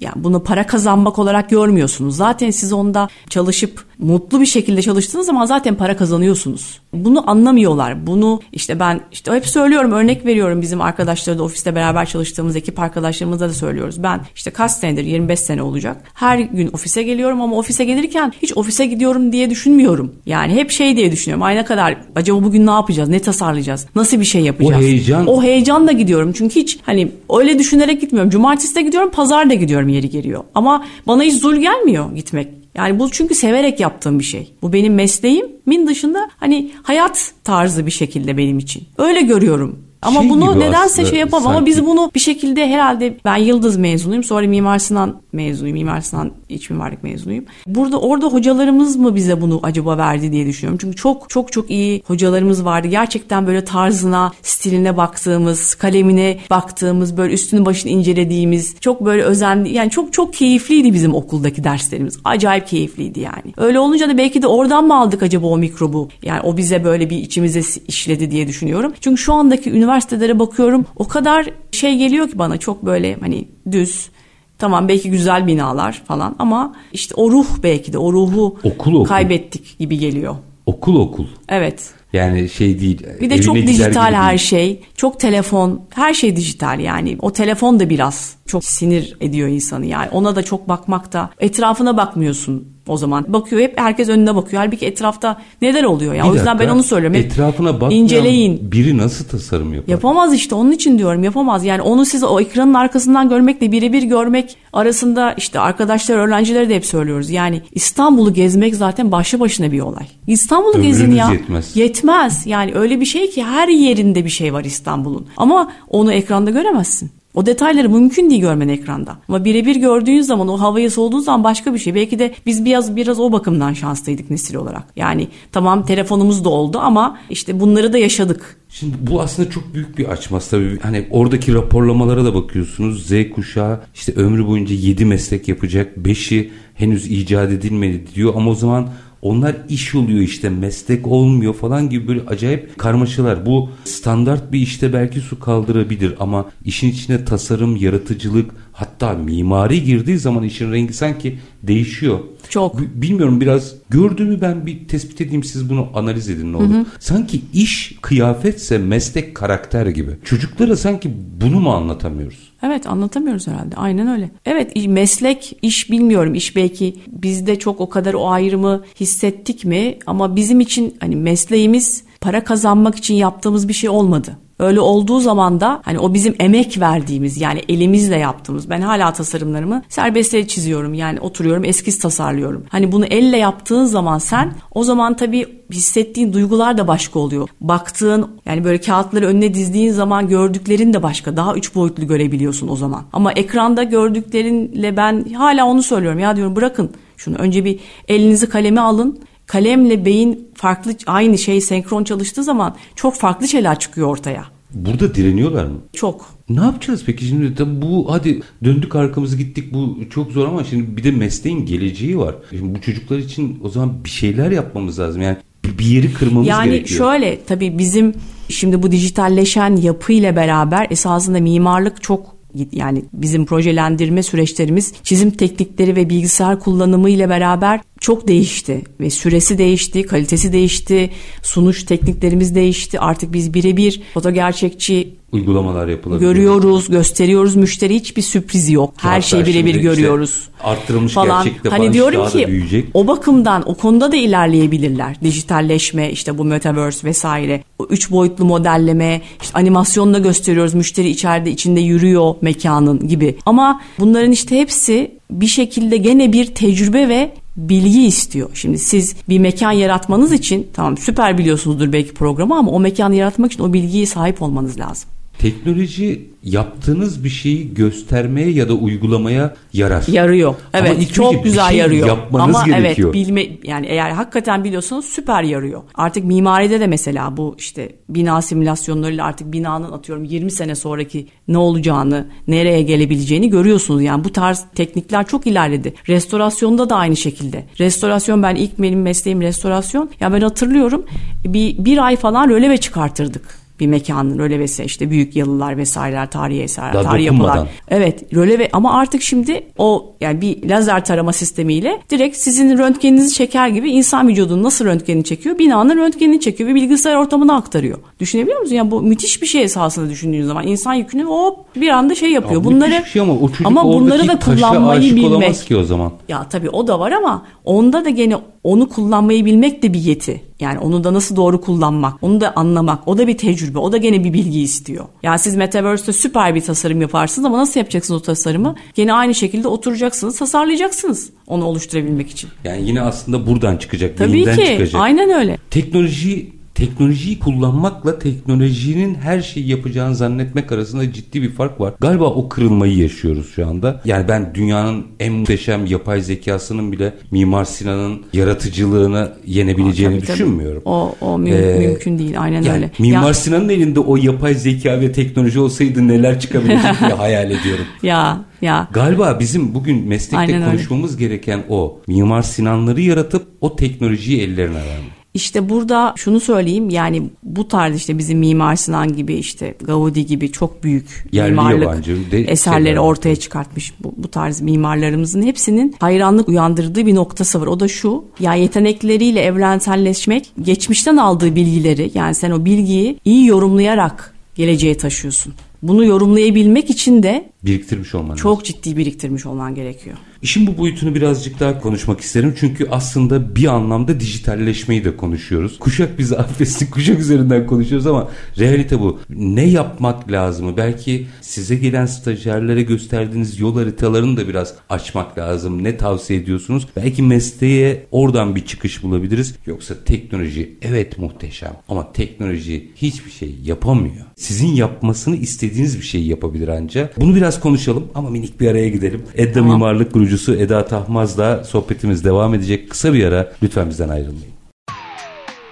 [0.00, 2.16] yani bunu para kazanmak olarak görmüyorsunuz.
[2.16, 6.80] Zaten siz onda çalışıp mutlu bir şekilde çalıştığınız zaman zaten para kazanıyorsunuz.
[6.92, 8.06] Bunu anlamıyorlar.
[8.06, 12.78] Bunu işte ben işte hep söylüyorum örnek veriyorum bizim arkadaşları da ofiste beraber çalıştığımız ekip
[12.78, 14.02] arkadaşlarımıza da söylüyoruz.
[14.02, 15.96] Ben işte kaç senedir 25 sene olacak.
[16.14, 20.14] Her gün ofise geliyorum ama ofise gelirken hiç ofise gidiyorum diye düşünmüyorum.
[20.26, 21.42] Yani hep şey diye düşünüyorum.
[21.42, 23.08] Ay ne kadar acaba bugün ne yapacağız?
[23.08, 23.86] Ne tasarlayacağız?
[23.94, 24.84] Nasıl bir şey yapacağız?
[24.84, 25.26] O heyecan.
[25.26, 26.32] O heyecanla gidiyorum.
[26.32, 28.30] Çünkü hiç hani öyle düşünerek gitmiyorum.
[28.30, 30.44] Cumartesi de gidiyorum, pazar da gidiyorum yeri geliyor.
[30.54, 32.48] Ama bana hiç zul gelmiyor gitmek.
[32.74, 34.52] Yani bu çünkü severek yaptığım bir şey.
[34.62, 38.82] Bu benim mesleğimin dışında hani hayat tarzı bir şekilde benim için.
[38.98, 39.87] Öyle görüyorum.
[40.02, 41.42] Ama şey bunu nedense şey yapamam.
[41.42, 41.56] Sanki.
[41.56, 44.24] Ama biz bunu bir şekilde herhalde ben Yıldız mezunuyum.
[44.24, 45.78] Sonra Mimar Sinan mezunuyum.
[45.78, 47.44] Mimar Sinan iç mimarlık mezunuyum.
[47.66, 50.78] Burada orada hocalarımız mı bize bunu acaba verdi diye düşünüyorum.
[50.82, 52.88] Çünkü çok çok çok iyi hocalarımız vardı.
[52.88, 59.90] Gerçekten böyle tarzına, stiline baktığımız, kalemine baktığımız, böyle üstünü başını incelediğimiz, çok böyle özenli yani
[59.90, 62.18] çok çok keyifliydi bizim okuldaki derslerimiz.
[62.24, 63.54] Acayip keyifliydi yani.
[63.56, 66.08] Öyle olunca da belki de oradan mı aldık acaba o mikrobu?
[66.22, 68.92] Yani o bize böyle bir içimize işledi diye düşünüyorum.
[69.00, 74.10] Çünkü şu andaki üniversitelere bakıyorum o kadar şey geliyor ki bana çok böyle hani düz
[74.58, 79.04] Tamam belki güzel binalar falan ama işte o ruh belki de o ruhu okul, okul.
[79.04, 80.36] kaybettik gibi geliyor.
[80.66, 81.26] Okul okul.
[81.48, 81.90] Evet.
[82.12, 83.06] Yani şey değil.
[83.20, 84.82] Bir de çok dijital her şey.
[84.96, 85.82] Çok telefon.
[85.90, 87.16] Her şey dijital yani.
[87.20, 90.08] O telefon da biraz çok sinir ediyor insanı yani.
[90.12, 91.30] Ona da çok bakmakta.
[91.38, 93.24] Etrafına bakmıyorsun o zaman.
[93.28, 94.62] Bakıyor hep herkes önüne bakıyor.
[94.62, 96.24] Halbuki etrafta neler oluyor ya.
[96.24, 97.16] Bir o yüzden dakika, ben onu söylüyorum.
[97.18, 98.72] Hep etrafına bakmayan inceleyin.
[98.72, 99.92] biri nasıl tasarım yapar?
[99.92, 101.64] Yapamaz işte onun için diyorum yapamaz.
[101.64, 106.86] Yani onu siz o ekranın arkasından görmekle birebir görmek arasında işte arkadaşlar öğrencilere de hep
[106.86, 107.30] söylüyoruz.
[107.30, 110.06] Yani İstanbul'u gezmek zaten başlı başına bir olay.
[110.26, 111.30] İstanbul'u gezin ya.
[111.32, 111.76] Yetmez.
[111.76, 112.46] Yetmez.
[112.46, 115.26] Yani öyle bir şey ki her yerinde bir şey var İstanbul'un.
[115.36, 117.10] Ama onu ekranda göremezsin.
[117.38, 119.18] O detayları mümkün değil görmen ekranda.
[119.28, 121.94] Ama birebir gördüğün zaman o havayı soluduğun zaman başka bir şey.
[121.94, 124.82] Belki de biz biraz biraz o bakımdan şanslıydık nesil olarak.
[124.96, 128.56] Yani tamam telefonumuz da oldu ama işte bunları da yaşadık.
[128.68, 130.78] Şimdi bu aslında çok büyük bir açmaz tabii.
[130.80, 133.06] Hani oradaki raporlamalara da bakıyorsunuz.
[133.06, 135.96] Z kuşağı işte ömrü boyunca 7 meslek yapacak.
[135.96, 138.88] 5'i henüz icat edilmedi diyor ama o zaman
[139.22, 143.46] onlar iş oluyor işte meslek olmuyor falan gibi böyle acayip karmaşalar.
[143.46, 150.18] Bu standart bir işte belki su kaldırabilir ama işin içine tasarım, yaratıcılık hatta mimari girdiği
[150.18, 152.18] zaman işin rengi sanki değişiyor.
[152.48, 152.80] Çok.
[152.80, 156.74] B- bilmiyorum biraz gördüğümü ben bir tespit edeyim siz bunu analiz edin ne olur.
[156.74, 156.86] Hı hı.
[156.98, 160.10] Sanki iş kıyafetse meslek karakter gibi.
[160.24, 162.47] Çocuklara sanki bunu mu anlatamıyoruz?
[162.62, 163.76] Evet anlatamıyoruz herhalde.
[163.76, 164.30] Aynen öyle.
[164.46, 166.34] Evet meslek, iş bilmiyorum.
[166.34, 169.98] İş belki bizde çok o kadar o ayrımı hissettik mi?
[170.06, 174.38] Ama bizim için hani mesleğimiz para kazanmak için yaptığımız bir şey olmadı.
[174.58, 179.82] Öyle olduğu zaman da hani o bizim emek verdiğimiz yani elimizle yaptığımız ben hala tasarımlarımı
[179.88, 182.64] serbest çiziyorum yani oturuyorum eskiz tasarlıyorum.
[182.68, 187.48] Hani bunu elle yaptığın zaman sen o zaman tabii hissettiğin duygular da başka oluyor.
[187.60, 191.36] Baktığın yani böyle kağıtları önüne dizdiğin zaman gördüklerin de başka.
[191.36, 193.02] Daha üç boyutlu görebiliyorsun o zaman.
[193.12, 196.18] Ama ekranda gördüklerinle ben hala onu söylüyorum.
[196.18, 199.18] Ya diyorum bırakın şunu önce bir elinizi kaleme alın
[199.48, 204.44] kalemle beyin farklı aynı şey senkron çalıştığı zaman çok farklı şeyler çıkıyor ortaya.
[204.74, 205.76] Burada direniyorlar mı?
[205.92, 206.30] Çok.
[206.48, 210.96] Ne yapacağız peki şimdi de bu hadi döndük arkamızı gittik bu çok zor ama şimdi
[210.96, 212.34] bir de mesleğin geleceği var.
[212.50, 215.22] Şimdi bu çocuklar için o zaman bir şeyler yapmamız lazım.
[215.22, 215.36] Yani
[215.78, 217.00] bir yeri kırmamız yani gerekiyor.
[217.00, 218.14] Yani şöyle tabii bizim
[218.48, 222.38] şimdi bu dijitalleşen yapı ile beraber esasında mimarlık çok
[222.72, 229.58] yani bizim projelendirme süreçlerimiz çizim teknikleri ve bilgisayar kullanımı ile beraber çok değişti ve süresi
[229.58, 231.10] değişti, kalitesi değişti,
[231.42, 233.00] sunuş tekniklerimiz değişti.
[233.00, 236.34] Artık biz birebir foto gerçekçi uygulamalar yapılabiliyor.
[236.34, 237.56] Görüyoruz, gösteriyoruz.
[237.56, 238.94] Müşteri hiçbir sürpriz yok.
[238.96, 240.30] Her Hatta şeyi birebir görüyoruz.
[240.30, 241.44] Işte arttırılmış falan.
[241.44, 242.88] gerçekte hani diyorum ki büyüyecek.
[242.94, 245.16] o bakımdan o konuda da ilerleyebilirler.
[245.22, 247.62] Dijitalleşme, işte bu metaverse vesaire.
[247.78, 250.74] O üç boyutlu modelleme, işte animasyonla gösteriyoruz.
[250.74, 253.36] Müşteri içeride içinde yürüyor mekanın gibi.
[253.46, 258.50] Ama bunların işte hepsi bir şekilde gene bir tecrübe ve bilgi istiyor.
[258.54, 263.52] Şimdi siz bir mekan yaratmanız için tamam süper biliyorsunuzdur belki programı ama o mekanı yaratmak
[263.52, 265.10] için o bilgiye sahip olmanız lazım.
[265.38, 270.04] Teknoloji yaptığınız bir şeyi göstermeye ya da uygulamaya yarar.
[270.08, 270.54] Yarıyor.
[270.74, 272.06] Evet ilk çok önce bir güzel şey yarıyor.
[272.06, 273.14] yapmanız Ama gerekiyor.
[273.14, 275.82] evet bilme yani eğer hakikaten biliyorsanız süper yarıyor.
[275.94, 281.58] Artık mimaride de mesela bu işte bina simülasyonlarıyla artık binanın atıyorum 20 sene sonraki ne
[281.58, 284.02] olacağını, nereye gelebileceğini görüyorsunuz.
[284.02, 285.94] Yani bu tarz teknikler çok ilerledi.
[286.08, 287.64] Restorasyonda da aynı şekilde.
[287.78, 290.10] Restorasyon ben ilk benim mesleğim restorasyon.
[290.20, 291.04] Ya ben hatırlıyorum
[291.44, 296.94] bir, bir ay falan röleve çıkartırdık bir mekanın rölevesi işte büyük yalılar vesaireler tarihi eserler
[296.94, 297.56] Daha tarihi dokunmadan.
[297.56, 303.34] yapılar Evet röleve ama artık şimdi o yani bir lazer tarama sistemiyle direkt sizin röntgeninizi
[303.34, 307.98] çeker gibi insan vücudunun nasıl röntgenini çekiyor binanın röntgenini çekiyor ve bilgisayar ortamına aktarıyor.
[308.20, 308.76] Düşünebiliyor musunuz?
[308.76, 312.60] Yani bu müthiş bir şey esasında düşündüğünüz zaman insan yükünü hop bir anda şey yapıyor.
[312.60, 315.54] Ya bunları şey ama o ama bunları da kullanmayı bilmek.
[315.66, 316.12] ki o zaman.
[316.28, 320.42] Ya tabii o da var ama onda da gene onu kullanmayı bilmek de bir yeti.
[320.60, 323.96] Yani onu da nasıl doğru kullanmak, onu da anlamak, o da bir tecrübe, o da
[323.96, 325.04] gene bir bilgi istiyor.
[325.22, 328.74] Yani siz Metaverse'te süper bir tasarım yaparsınız ama nasıl yapacaksınız o tasarımı?
[328.94, 332.50] Gene aynı şekilde oturacaksınız, tasarlayacaksınız onu oluşturabilmek için.
[332.64, 335.00] Yani yine aslında buradan çıkacak, Tabii ki, çıkacak.
[335.02, 335.58] aynen öyle.
[335.70, 341.94] Teknoloji teknolojiyi kullanmakla teknolojinin her şeyi yapacağını zannetmek arasında ciddi bir fark var.
[342.00, 344.00] Galiba o kırılmayı yaşıyoruz şu anda.
[344.04, 350.34] Yani ben dünyanın en muhteşem yapay zekasının bile Mimar Sinan'ın yaratıcılığını yenebileceğini Tabii, tabii.
[350.36, 350.82] düşünmüyorum.
[350.84, 352.90] O, o mü- Ee, mümkün değil, aynen Yani öyle.
[352.98, 357.84] Mimar Ya- Sinan'ın elinde o yapay zeka ve teknoloji olsaydı neler çıkabilecek diye hayal ediyorum.
[358.02, 358.88] ya, ya.
[358.92, 360.70] Galiba bizim bugün meslekte Aynen öyle.
[360.70, 362.00] konuşmamız gereken o.
[362.08, 365.17] Mimar Sinanları yaratıp o teknolojiyi ellerine vermek.
[365.38, 370.52] İşte burada şunu söyleyeyim yani bu tarz işte bizim Mimar Sinan gibi işte Gaudi gibi
[370.52, 372.96] çok büyük Yerli mimarlık yabancı de- eserleri şeyler.
[372.96, 377.66] ortaya çıkartmış bu, bu tarz mimarlarımızın hepsinin hayranlık uyandırdığı bir noktası var.
[377.66, 384.34] O da şu ya yetenekleriyle evrenselleşmek geçmişten aldığı bilgileri yani sen o bilgiyi iyi yorumlayarak
[384.54, 385.54] geleceğe taşıyorsun.
[385.82, 388.42] Bunu yorumlayabilmek için de Biriktirmiş olman lazım.
[388.42, 390.16] çok ciddi biriktirmiş olman gerekiyor.
[390.42, 392.54] İşin bu boyutunu birazcık daha konuşmak isterim.
[392.60, 395.78] Çünkü aslında bir anlamda dijitalleşmeyi de konuşuyoruz.
[395.78, 396.90] Kuşak bizi affetsin.
[396.90, 399.20] Kuşak üzerinden konuşuyoruz ama realite bu.
[399.30, 400.76] Ne yapmak lazım?
[400.76, 405.84] Belki size gelen stajyerlere gösterdiğiniz yol haritalarını da biraz açmak lazım.
[405.84, 406.88] Ne tavsiye ediyorsunuz?
[406.96, 409.54] Belki mesleğe oradan bir çıkış bulabiliriz.
[409.66, 414.26] Yoksa teknoloji evet muhteşem ama teknoloji hiçbir şey yapamıyor.
[414.36, 417.20] Sizin yapmasını istediğiniz bir şeyi yapabilir ancak.
[417.20, 419.22] Bunu biraz konuşalım ama minik bir araya gidelim.
[419.34, 419.72] Edda Tamam.
[419.72, 422.90] Mimarlık kurucusu Eda Tahmaz'la sohbetimiz devam edecek.
[422.90, 424.52] Kısa bir ara lütfen bizden ayrılmayın.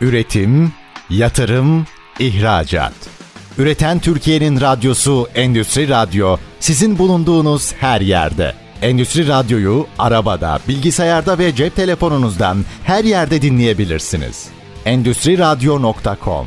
[0.01, 0.73] Üretim,
[1.11, 1.87] yatırım,
[2.19, 2.93] ihracat.
[3.59, 8.55] Üreten Türkiye'nin radyosu Endüstri Radyo sizin bulunduğunuz her yerde.
[8.83, 14.49] Endüstri Radyo'yu arabada, bilgisayarda ve cep telefonunuzdan her yerde dinleyebilirsiniz.
[14.85, 16.47] Endüstri Radyo.com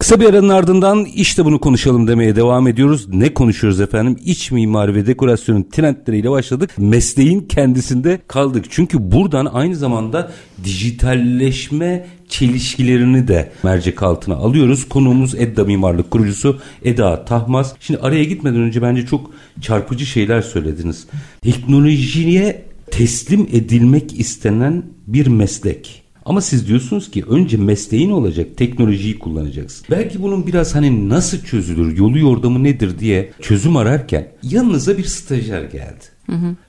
[0.00, 3.08] Kısa bir aranın ardından işte bunu konuşalım demeye devam ediyoruz.
[3.08, 4.16] Ne konuşuyoruz efendim?
[4.24, 6.70] İç mimari ve dekorasyonun trendleriyle başladık.
[6.78, 8.64] Mesleğin kendisinde kaldık.
[8.70, 10.32] Çünkü buradan aynı zamanda
[10.64, 14.88] dijitalleşme çelişkilerini de mercek altına alıyoruz.
[14.88, 17.74] Konuğumuz Edda Mimarlık kurucusu Eda Tahmaz.
[17.80, 21.06] Şimdi araya gitmeden önce bence çok çarpıcı şeyler söylediniz.
[21.42, 26.09] Teknolojiye teslim edilmek istenen bir meslek.
[26.30, 29.86] Ama siz diyorsunuz ki önce mesleğin olacak, teknolojiyi kullanacaksın.
[29.90, 35.62] Belki bunun biraz hani nasıl çözülür, yolu yordamı nedir diye çözüm ararken yanınıza bir stajyer
[35.62, 36.04] geldi.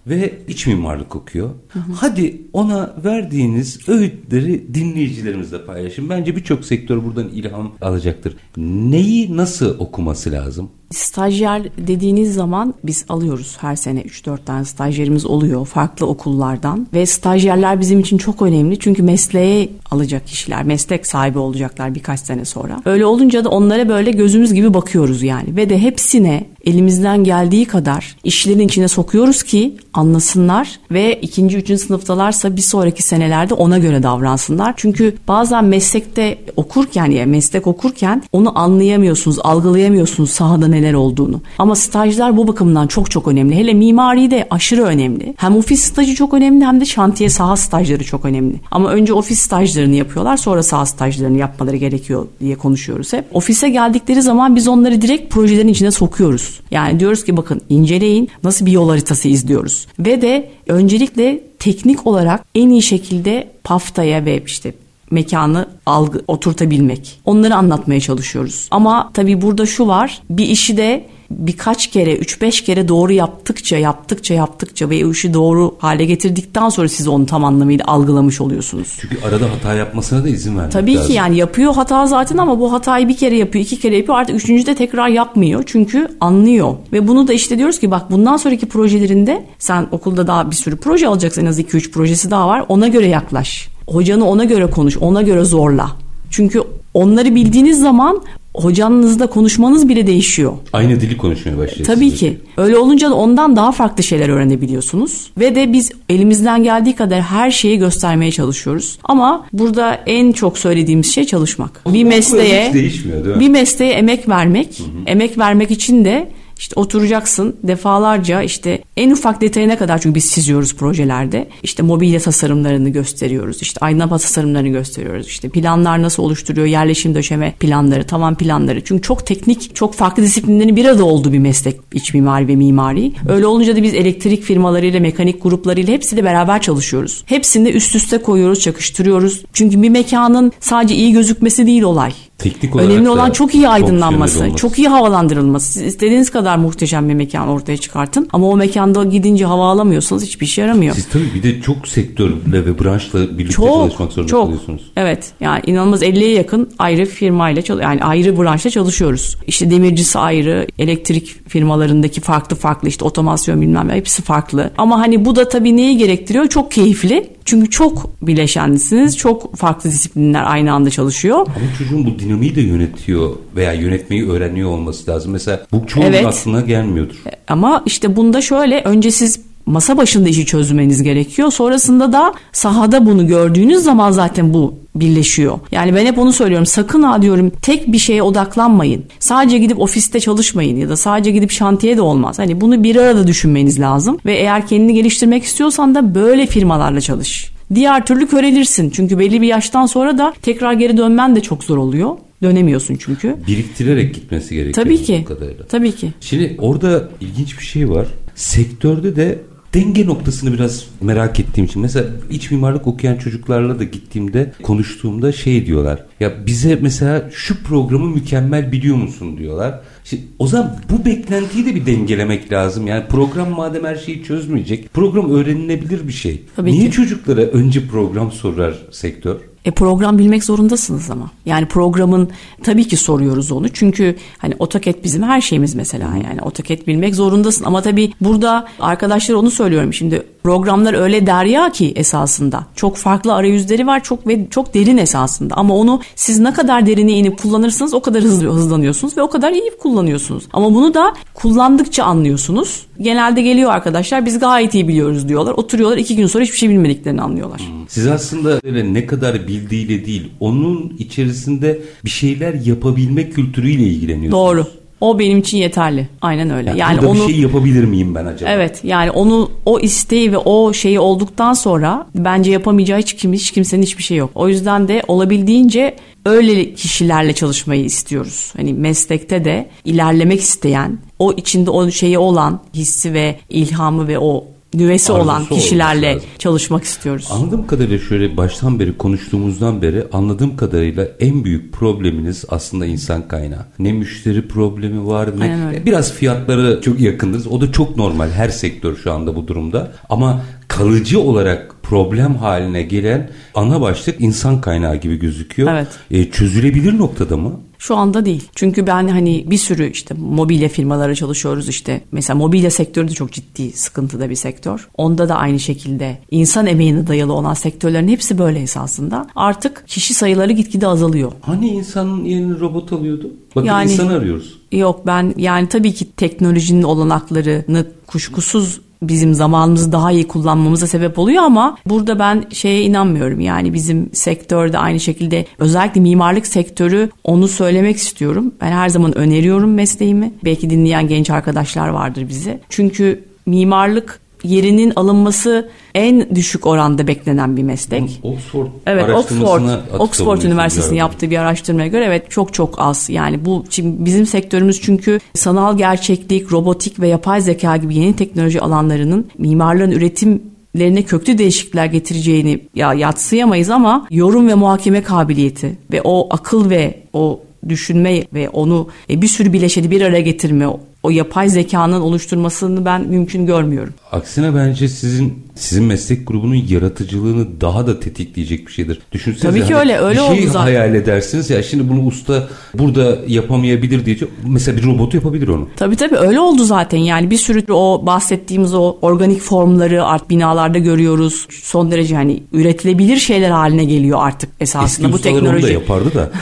[0.08, 1.50] Ve iç mimarlık okuyor.
[1.96, 6.10] Hadi ona verdiğiniz öğütleri dinleyicilerimizle paylaşın.
[6.10, 8.36] Bence birçok sektör buradan ilham alacaktır.
[8.58, 10.70] Neyi nasıl okuması lazım?
[10.92, 17.80] Stajyer dediğiniz zaman biz alıyoruz her sene 3-4 tane stajyerimiz oluyor farklı okullardan ve stajyerler
[17.80, 22.82] bizim için çok önemli çünkü mesleğe alacak kişiler, meslek sahibi olacaklar birkaç sene sonra.
[22.86, 28.16] Öyle olunca da onlara böyle gözümüz gibi bakıyoruz yani ve de hepsine elimizden geldiği kadar
[28.24, 34.74] işlerin içine sokuyoruz ki anlasınlar ve ikinci, üçüncü sınıftalarsa bir sonraki senelerde ona göre davransınlar.
[34.78, 41.42] Çünkü bazen meslekte okurken ya meslek okurken onu anlayamıyorsunuz, algılayamıyorsunuz sahada neler olduğunu.
[41.58, 43.56] Ama stajlar bu bakımdan çok çok önemli.
[43.56, 45.34] Hele mimari de aşırı önemli.
[45.38, 48.56] Hem ofis stajı çok önemli hem de şantiye saha stajları çok önemli.
[48.72, 53.26] Ama önce ofis stajlarını yapıyorlar sonra saha stajlarını yapmaları gerekiyor diye konuşuyoruz hep.
[53.34, 56.51] Ofise geldikleri zaman biz onları direkt projelerin içine sokuyoruz.
[56.72, 59.88] Yani diyoruz ki bakın inceleyin nasıl bir yol haritası izliyoruz.
[60.00, 64.74] Ve de öncelikle teknik olarak en iyi şekilde paftaya ve işte
[65.12, 67.20] mekanı algı oturtabilmek.
[67.26, 68.68] Onları anlatmaya çalışıyoruz.
[68.72, 70.22] Ama tabii burada şu var.
[70.30, 71.06] Bir işi de
[71.38, 76.88] birkaç kere 3-5 kere doğru yaptıkça yaptıkça yaptıkça ve o işi doğru hale getirdikten sonra
[76.88, 78.98] siz onu tam anlamıyla algılamış oluyorsunuz.
[79.02, 81.08] Çünkü arada hata yapmasına da izin vermek Tabii lazım.
[81.08, 84.18] ki yani yapıyor hata zaten ama bu hatayı bir kere yapıyor, iki kere yapıyor.
[84.18, 85.64] Artık üçüncüde tekrar yapmıyor.
[85.66, 86.76] Çünkü anlıyor.
[86.94, 90.78] Ve bunu da işte diyoruz ki bak bundan sonraki projelerinde sen okulda daha bir sürü
[90.78, 91.42] proje alacaksın.
[91.42, 92.66] En az 2-3 projesi daha var.
[92.70, 93.68] Ona göre yaklaş.
[93.88, 94.98] Hocanı ona göre konuş.
[94.98, 95.92] Ona göre zorla.
[96.30, 96.64] Çünkü
[96.94, 98.22] onları bildiğiniz zaman
[98.54, 100.54] hocanızla konuşmanız bile değişiyor.
[100.74, 101.88] Aynı dili konuşmaya başlıyorsunuz.
[101.88, 102.38] Tabii ki.
[102.58, 105.32] Öyle olunca da ondan daha farklı şeyler öğrenebiliyorsunuz.
[105.40, 109.00] Ve de biz elimizden geldiği kadar her şeyi göstermeye çalışıyoruz.
[109.04, 111.82] Ama burada en çok söylediğimiz şey çalışmak.
[111.94, 113.40] Bir mesleğe değişmiyor değil mi?
[113.40, 114.82] bir mesleğe emek vermek.
[115.06, 120.76] Emek vermek için de işte oturacaksın defalarca işte en ufak detayına kadar çünkü biz çiziyoruz
[120.76, 121.48] projelerde.
[121.64, 123.62] İşte mobilya tasarımlarını gösteriyoruz.
[123.62, 125.28] İşte aydınlatma tasarımlarını gösteriyoruz.
[125.28, 128.84] İşte planlar nasıl oluşturuyor, yerleşim döşeme planları, tavan planları.
[128.84, 133.12] Çünkü çok teknik, çok farklı disiplinlerin bir arada olduğu bir meslek iç mimari ve mimari.
[133.30, 137.24] Öyle olunca da biz elektrik firmalarıyla, mekanik gruplarıyla hepsiyle beraber çalışıyoruz.
[137.26, 139.44] Hepsini üst üste koyuyoruz, çakıştırıyoruz.
[139.54, 142.14] Çünkü bir mekanın sadece iyi gözükmesi değil olay.
[142.44, 145.74] Teknik olarak Önemli olan çok iyi aydınlanması, çok, iyi havalandırılması.
[145.74, 150.46] Siz istediğiniz kadar muhteşem bir mekan ortaya çıkartın ama o mekanda gidince hava alamıyorsanız hiçbir
[150.46, 150.96] işe yaramıyor.
[150.96, 154.92] Siz tabii bir de çok sektörle ve branşla birlikte çok çalışmak zorunda çok kalıyorsunuz.
[154.96, 159.38] evet yani inanılmaz 50'ye yakın ayrı firmayla yani ayrı branşla çalışıyoruz.
[159.48, 164.72] İşte demircisi ayrı, elektrik firmalarındaki farklı farklı işte otomasyon bilmem ne hepsi farklı.
[164.78, 166.48] Ama hani bu da tabii neyi gerektiriyor?
[166.48, 167.30] Çok keyifli.
[167.46, 169.18] Çünkü çok bileşenlisiniz.
[169.18, 171.38] Çok farklı disiplinler aynı anda çalışıyor.
[171.38, 175.32] Ama çocuğun bu dinamiği de yönetiyor veya yönetmeyi öğreniyor olması lazım.
[175.32, 176.26] Mesela bu çoğunun Evet.
[176.26, 177.16] aklına gelmiyordur.
[177.48, 181.52] Ama işte bunda şöyle önce siz masa başında işi çözmeniz gerekiyor.
[181.52, 185.60] Sonrasında da sahada bunu gördüğünüz zaman zaten bu birleşiyor.
[185.72, 186.66] Yani ben hep onu söylüyorum.
[186.66, 189.04] Sakın ha diyorum tek bir şeye odaklanmayın.
[189.20, 192.40] Sadece gidip ofiste çalışmayın ya da sadece gidip şantiye de olmaz.
[192.40, 197.52] Hani bunu bir arada düşünmeniz lazım ve eğer kendini geliştirmek istiyorsan da böyle firmalarla çalış.
[197.76, 198.90] Diğer türlü körelirsin.
[198.90, 202.18] Çünkü belli bir yaştan sonra da tekrar geri dönmen de çok zor oluyor.
[202.44, 203.36] Dönemiyorsun çünkü.
[203.48, 204.86] Biriktirerek gitmesi gerekiyor.
[204.86, 205.26] Tabii ki.
[205.28, 205.66] kadarıyla.
[205.66, 206.12] Tabii ki.
[206.22, 208.08] Şimdi orada ilginç bir şey var.
[208.36, 209.40] Sektörde de
[209.74, 215.66] denge noktasını biraz merak ettiğim için mesela iç mimarlık okuyan çocuklarla da gittiğimde konuştuğumda şey
[215.66, 216.06] diyorlar.
[216.20, 219.80] Ya bize mesela şu programı mükemmel biliyor musun diyorlar.
[220.04, 222.88] Şimdi, o zaman bu beklentiyi de bir dengelemek lazım.
[222.88, 224.94] Yani program madem her şeyi çözmeyecek.
[224.94, 226.42] Program öğrenilebilir bir şey.
[226.56, 226.92] Tabii Niye ki.
[226.92, 229.51] çocuklara önce program sorar sektör?
[229.66, 231.32] E program bilmek zorundasınız ama.
[231.46, 232.30] Yani programın
[232.64, 233.70] tabii ki soruyoruz onu.
[233.70, 236.06] Çünkü hani AutoCAD bizim her şeyimiz mesela.
[236.06, 237.66] Yani AutoCAD bilmek zorundasın.
[237.66, 239.94] Ama tabii burada arkadaşlar onu söylüyorum.
[239.94, 242.66] Şimdi programlar öyle derya ki esasında.
[242.76, 244.04] Çok farklı arayüzleri var.
[244.04, 245.56] Çok ve çok derin esasında.
[245.56, 249.52] Ama onu siz ne kadar derine inip kullanırsanız o kadar hızlı hızlanıyorsunuz ve o kadar
[249.52, 250.44] iyi kullanıyorsunuz.
[250.54, 252.86] Ama bunu da kullandıkça anlıyorsunuz.
[253.02, 255.52] Genelde geliyor arkadaşlar biz gayet iyi biliyoruz diyorlar.
[255.52, 257.62] Oturuyorlar iki gün sonra hiçbir şey bilmediklerini anlıyorlar.
[257.88, 264.44] Siz aslında ne kadar bildiğiyle değil, onun içerisinde bir şeyler yapabilme kültürüyle ilgileniyorsunuz.
[264.44, 264.68] Doğru.
[265.02, 266.08] O benim için yeterli.
[266.22, 266.70] Aynen öyle.
[266.70, 268.52] Yani, Yani, onu bir şey yapabilir miyim ben acaba?
[268.52, 273.52] Evet yani onu o isteği ve o şeyi olduktan sonra bence yapamayacağı hiç kim hiç
[273.52, 274.32] kimsenin hiçbir şey yok.
[274.36, 278.54] O yüzden de olabildiğince öyle kişilerle çalışmayı istiyoruz.
[278.58, 284.48] Hani meslekte de ilerlemek isteyen, o içinde o şeyi olan hissi ve ilhamı ve o
[284.74, 287.28] nüvesi Arzusu olan kişilerle çalışmak istiyoruz.
[287.32, 293.66] Anladığım kadarıyla şöyle baştan beri konuştuğumuzdan beri anladığım kadarıyla en büyük probleminiz aslında insan kaynağı.
[293.80, 297.48] Ne müşteri problemi var ne biraz fiyatları çok yakındız.
[297.48, 299.92] O da çok normal her sektör şu anda bu durumda.
[300.10, 305.72] Ama kalıcı olarak problem haline gelen ana başlık insan kaynağı gibi gözüküyor.
[305.72, 305.88] Evet.
[306.12, 307.60] E, çözülebilir noktada mı?
[307.82, 308.44] Şu anda değil.
[308.56, 312.02] Çünkü ben hani bir sürü işte mobilya firmalara çalışıyoruz işte.
[312.12, 314.90] Mesela mobilya sektörü de çok ciddi sıkıntıda bir sektör.
[314.98, 319.28] Onda da aynı şekilde insan emeğine dayalı olan sektörlerin hepsi böyle esasında.
[319.36, 321.32] Artık kişi sayıları gitgide azalıyor.
[321.42, 323.32] Hani insanın yerini robot alıyordu?
[323.56, 324.58] Bakın Yani- insan arıyoruz.
[324.72, 331.44] Yok ben yani tabii ki teknolojinin olanaklarını kuşkusuz bizim zamanımızı daha iyi kullanmamıza sebep oluyor
[331.44, 333.40] ama burada ben şeye inanmıyorum.
[333.40, 338.54] Yani bizim sektörde aynı şekilde özellikle mimarlık sektörü onu söylemek istiyorum.
[338.62, 340.34] Ben her zaman öneriyorum mesleğimi.
[340.46, 342.60] Belki dinleyen genç arkadaşlar vardır bizi.
[342.70, 348.20] Çünkü mimarlık yerinin alınması en düşük oranda beklenen bir meslek.
[348.24, 349.62] Oxford Evet Oxford,
[350.00, 353.10] Oxford Üniversitesi'nin yaptığı bir araştırmaya göre evet çok çok az.
[353.10, 358.62] Yani bu şimdi bizim sektörümüz çünkü sanal gerçeklik, robotik ve yapay zeka gibi yeni teknoloji
[358.62, 366.28] alanlarının mimarların üretimlerine köklü değişiklikler getireceğini ya yatsıyamayız ama yorum ve muhakeme kabiliyeti ve o
[366.34, 370.68] akıl ve o düşünme ve onu e, bir sürü bileşeni bir araya getirme
[371.04, 373.94] o yapay zekanın oluşturmasını ben mümkün görmüyorum.
[374.12, 379.00] Aksine bence sizin sizin meslek grubunun yaratıcılığını daha da tetikleyecek bir şeydir.
[379.12, 380.60] Düşünsenize Tabii ki hani öyle, öyle bir şey oldu zaten.
[380.60, 385.68] hayal edersiniz ya şimdi bunu usta burada yapamayabilir diye mesela bir robotu yapabilir onu.
[385.76, 390.78] Tabii tabii öyle oldu zaten yani bir sürü o bahsettiğimiz o organik formları art binalarda
[390.78, 391.48] görüyoruz.
[391.64, 395.74] Son derece hani üretilebilir şeyler haline geliyor artık esasında Eski bu ustalar onu da teknoloji.
[395.74, 396.30] yapardı da.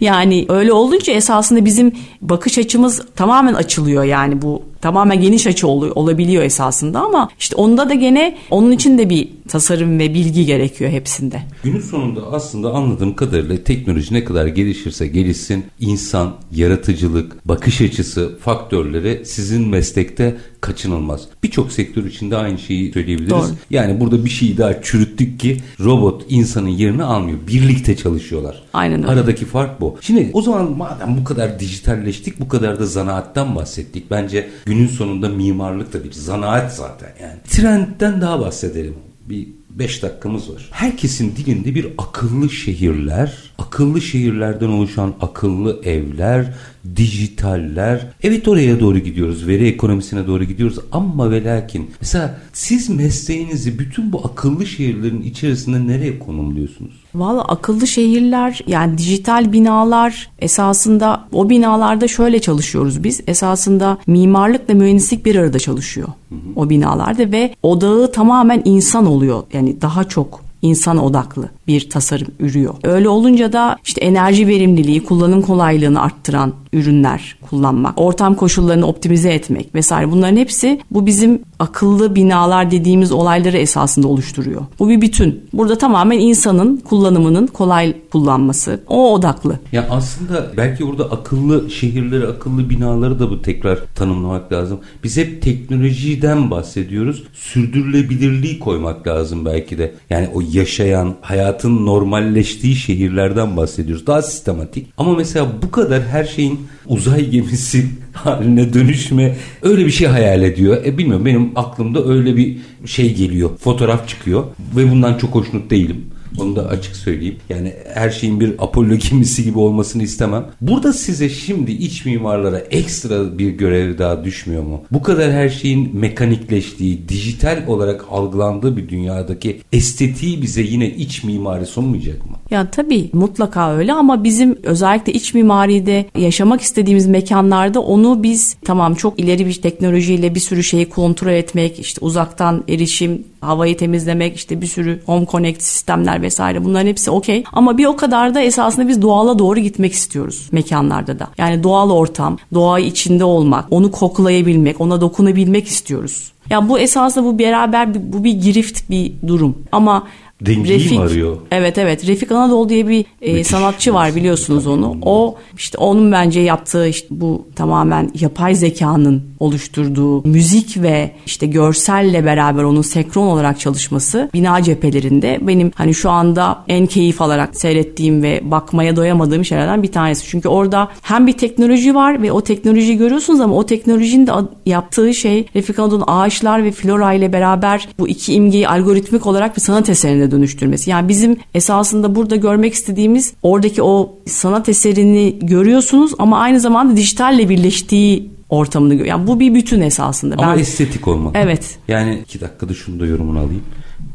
[0.00, 1.92] Yani öyle olunca esasında bizim
[2.22, 2.83] bakış açımız
[3.16, 8.36] tamamen açılıyor yani bu tamamen geniş açı ol- olabiliyor esasında ama işte onda da gene
[8.50, 11.42] onun için de bir tasarım ve bilgi gerekiyor hepsinde.
[11.62, 19.22] Günün sonunda aslında anladığım kadarıyla teknoloji ne kadar gelişirse gelişsin insan, yaratıcılık, bakış açısı faktörleri
[19.26, 21.20] sizin meslekte kaçınılmaz.
[21.42, 23.30] Birçok sektör içinde aynı şeyi söyleyebiliriz.
[23.30, 23.46] Doğru.
[23.70, 27.38] Yani burada bir şeyi daha çürüttük ki robot insanın yerini almıyor.
[27.48, 28.62] Birlikte çalışıyorlar.
[28.72, 29.12] Aynen öyle.
[29.12, 29.96] Aradaki fark bu.
[30.00, 34.10] Şimdi o zaman madem bu kadar dijitalleştik, bu kadar da zanaattan bahsettik.
[34.10, 37.38] Bence günün sonunda mimarlık da bir zanaat zaten yani.
[37.48, 38.94] Trendten daha bahsedelim.
[39.28, 40.68] Bir 5 dakikamız var.
[40.70, 46.54] Herkesin dilinde bir akıllı şehirler, akıllı şehirlerden oluşan akıllı evler,
[46.96, 48.06] dijitaller.
[48.22, 49.46] Evet oraya doğru gidiyoruz.
[49.46, 50.78] Veri ekonomisine doğru gidiyoruz.
[50.92, 56.92] Ama ve lakin mesela siz mesleğinizi bütün bu akıllı şehirlerin içerisinde nereye konumluyorsunuz?
[57.14, 63.20] Valla akıllı şehirler yani dijital binalar esasında o binalarda şöyle çalışıyoruz biz.
[63.26, 66.08] Esasında mimarlıkla mühendislik bir arada çalışıyor
[66.56, 69.42] o binalarda ve odağı tamamen insan oluyor.
[69.52, 72.74] Yani daha çok insan odaklı bir tasarım ürüyor.
[72.84, 79.74] Öyle olunca da işte enerji verimliliği, kullanım kolaylığını arttıran ürünler kullanmak, ortam koşullarını optimize etmek
[79.74, 84.62] vesaire bunların hepsi bu bizim akıllı binalar dediğimiz olayları esasında oluşturuyor.
[84.78, 85.44] Bu bir bütün.
[85.52, 88.80] Burada tamamen insanın kullanımının kolay kullanması.
[88.88, 89.58] O odaklı.
[89.72, 94.80] Ya aslında belki burada akıllı şehirleri, akıllı binaları da bu tekrar tanımlamak lazım.
[95.04, 97.24] Biz hep teknolojiden bahsediyoruz.
[97.32, 99.94] Sürdürülebilirliği koymak lazım belki de.
[100.10, 104.06] Yani o yaşayan, hayatın normalleştiği şehirlerden bahsediyoruz.
[104.06, 104.86] Daha sistematik.
[104.98, 110.84] Ama mesela bu kadar her şeyin uzay gemisi haline dönüşme öyle bir şey hayal ediyor.
[110.84, 113.50] E bilmiyorum benim aklımda öyle bir şey geliyor.
[113.58, 114.44] Fotoğraf çıkıyor
[114.76, 116.04] ve bundan çok hoşnut değilim.
[116.40, 117.36] Onu da açık söyleyeyim.
[117.48, 120.46] Yani her şeyin bir Apollo gemisi gibi olmasını istemem.
[120.60, 124.82] Burada size şimdi iç mimarlara ekstra bir görev daha düşmüyor mu?
[124.92, 131.66] Bu kadar her şeyin mekanikleştiği, dijital olarak algılandığı bir dünyadaki estetiği bize yine iç mimari
[131.66, 132.36] sunmayacak mı?
[132.50, 138.94] Ya tabii mutlaka öyle ama bizim özellikle iç mimaride yaşamak istediğimiz mekanlarda onu biz tamam
[138.94, 144.60] çok ileri bir teknolojiyle bir sürü şeyi kontrol etmek, işte uzaktan erişim, havayı temizlemek, işte
[144.60, 147.44] bir sürü home connect sistemler vesaire bunların hepsi okey.
[147.52, 151.28] Ama bir o kadar da esasında biz doğala doğru gitmek istiyoruz mekanlarda da.
[151.38, 156.32] Yani doğal ortam, doğa içinde olmak, onu koklayabilmek, ona dokunabilmek istiyoruz.
[156.50, 159.58] Ya bu esasında bu beraber bu bir girift bir durum.
[159.72, 160.06] Ama
[160.40, 161.36] Dengeyi mi arıyor?
[161.50, 162.06] Evet evet.
[162.06, 164.96] Refik Anadolu diye bir e, sanatçı var biliyorsunuz onu.
[165.02, 172.24] O işte onun bence yaptığı işte bu tamamen yapay zekanın oluşturduğu müzik ve işte görselle
[172.24, 178.22] beraber onun senkron olarak çalışması bina cephelerinde benim hani şu anda en keyif alarak seyrettiğim
[178.22, 180.26] ve bakmaya doyamadığım şeylerden bir tanesi.
[180.26, 184.32] Çünkü orada hem bir teknoloji var ve o teknolojiyi görüyorsunuz ama o teknolojinin de
[184.66, 189.60] yaptığı şey Refik Anadolu'nun ağaçlar ve flora ile beraber bu iki imgeyi algoritmik olarak bir
[189.60, 190.90] sanat eserine dönüştürmesi.
[190.90, 197.48] Yani bizim esasında burada görmek istediğimiz oradaki o sanat eserini görüyorsunuz ama aynı zamanda dijitalle
[197.48, 199.04] birleştiği ortamını gör.
[199.04, 200.34] Yani bu bir bütün esasında.
[200.38, 201.36] Ama Ben estetik olmak.
[201.36, 201.78] Evet.
[201.88, 203.62] Yani iki dakikada şunu da yorumunu alayım.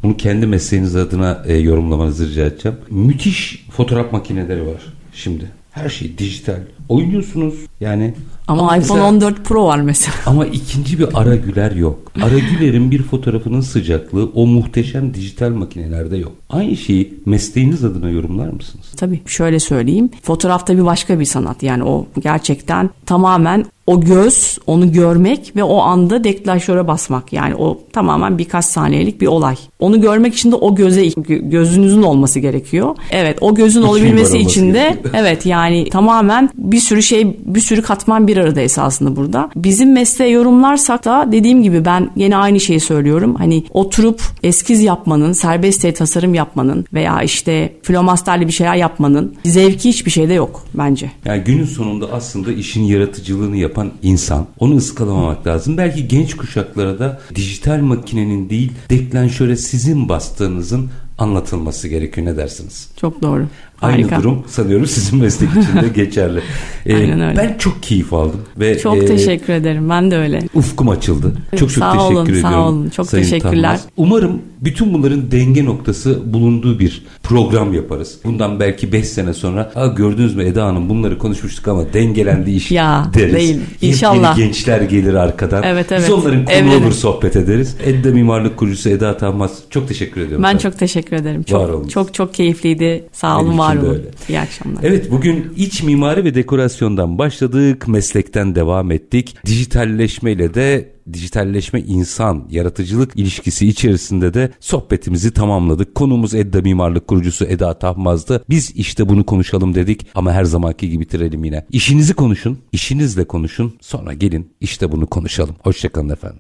[0.04, 2.78] Bunu kendi mesleğiniz adına e, yorumlamanızı rica edeceğim.
[2.90, 5.52] Müthiş fotoğraf makineleri var şimdi.
[5.72, 6.60] Her şey dijital.
[6.90, 8.14] Oynuyorsunuz yani.
[8.48, 10.16] ama iPhone mesela- 14 Pro var mesela.
[10.26, 12.00] Ama ikinci bir Ara Güler yok.
[12.22, 16.32] Ara Güler'in bir fotoğrafının sıcaklığı o muhteşem dijital makinelerde yok.
[16.50, 18.86] Aynı şeyi mesleğiniz adına yorumlar mısınız?
[18.98, 20.10] Tabii şöyle söyleyeyim.
[20.24, 21.64] Fotoğrafta bir başka bir sanat.
[21.64, 27.34] Yani o gerçekten tamamen o göz, onu görmek ve o anda deklanşöre basmak.
[27.34, 29.56] Yani o tamamen birkaç saniyelik bir olay.
[29.80, 32.96] Onu görmek için de o göze gö- gözünüzün olması gerekiyor.
[33.12, 38.28] Evet, o gözün olabilmesi için de evet yani tamamen bir sürü şey, bir sürü katman
[38.28, 39.50] bir arada esasında burada.
[39.56, 43.36] Bizim mesleğe yorumlarsak da dediğim gibi ben yine aynı şeyi söylüyorum.
[43.36, 49.90] Hani oturup eskiz yapmanın, serbest el tasarım yapmanın veya işte flomasterli bir şeyler yapmanın zevki
[49.90, 51.12] hiçbir şeyde yok bence.
[51.26, 54.48] Yani günün sonunda aslında işin yaratıcılığını yapan insan.
[54.60, 55.78] Onu ıskalamamak lazım.
[55.78, 62.90] Belki genç kuşaklara da dijital makinenin değil deklanşöre sizin bastığınızın anlatılması gerekiyor ne dersiniz?
[63.02, 63.48] Çok doğru.
[63.82, 64.16] Harika.
[64.16, 66.40] Aynı durum sanıyorum sizin meslek için de geçerli.
[66.86, 67.38] Ee, Aynen öyle.
[67.38, 69.90] Ben çok keyif aldım ve Çok e, teşekkür ederim.
[69.90, 70.42] Ben de öyle.
[70.54, 71.34] ufkum açıldı.
[71.52, 72.60] Çok çok Sağ teşekkür olun, sağ ediyorum.
[72.60, 72.90] olun.
[72.90, 73.62] Çok Sayın teşekkürler.
[73.64, 73.86] Tanmaz.
[73.98, 78.18] Umarım bütün bunların denge noktası bulunduğu bir program yaparız.
[78.24, 82.72] Bundan belki 5 sene sonra Aa, gördünüz mü Eda Hanım bunları konuşmuştuk ama dengelendi iş
[82.72, 83.36] Ya, deriz.
[83.36, 83.48] değil.
[83.60, 84.38] Yepyeni İnşallah.
[84.38, 85.64] gençler gelir arkadan.
[85.64, 86.12] Evet, Biz evet.
[86.12, 86.84] onların konu Evlenin.
[86.84, 87.76] olur sohbet ederiz.
[87.86, 90.44] Edda Mimarlık Kurucusu Eda Tanmaz çok teşekkür ediyorum.
[90.44, 90.60] Ben sana.
[90.60, 91.44] çok teşekkür ederim.
[91.52, 91.88] Var olun.
[91.88, 93.04] Çok çok çok keyifliydi.
[93.12, 93.90] Sağ olun, var olun.
[93.90, 94.04] öyle.
[94.30, 94.80] İyi akşamlar.
[94.84, 99.36] Evet bugün iç mimari ve dekorasyondan başladık, meslekten devam ettik.
[99.46, 105.96] Dijitalleşmeyle de dijitalleşme insan yaratıcılık ilişkisi içerisinde de sohbetimizi tamamladık.
[105.96, 108.44] Konumuz Edda Mimarlık kurucusu Eda Tahmaz'dı.
[108.50, 111.66] Biz işte bunu konuşalım dedik ama her zamanki gibi bitirelim yine.
[111.72, 113.74] İşinizi konuşun, işinizle konuşun.
[113.82, 115.56] Sonra gelin işte bunu konuşalım.
[115.64, 116.40] Hoşçakalın efendim.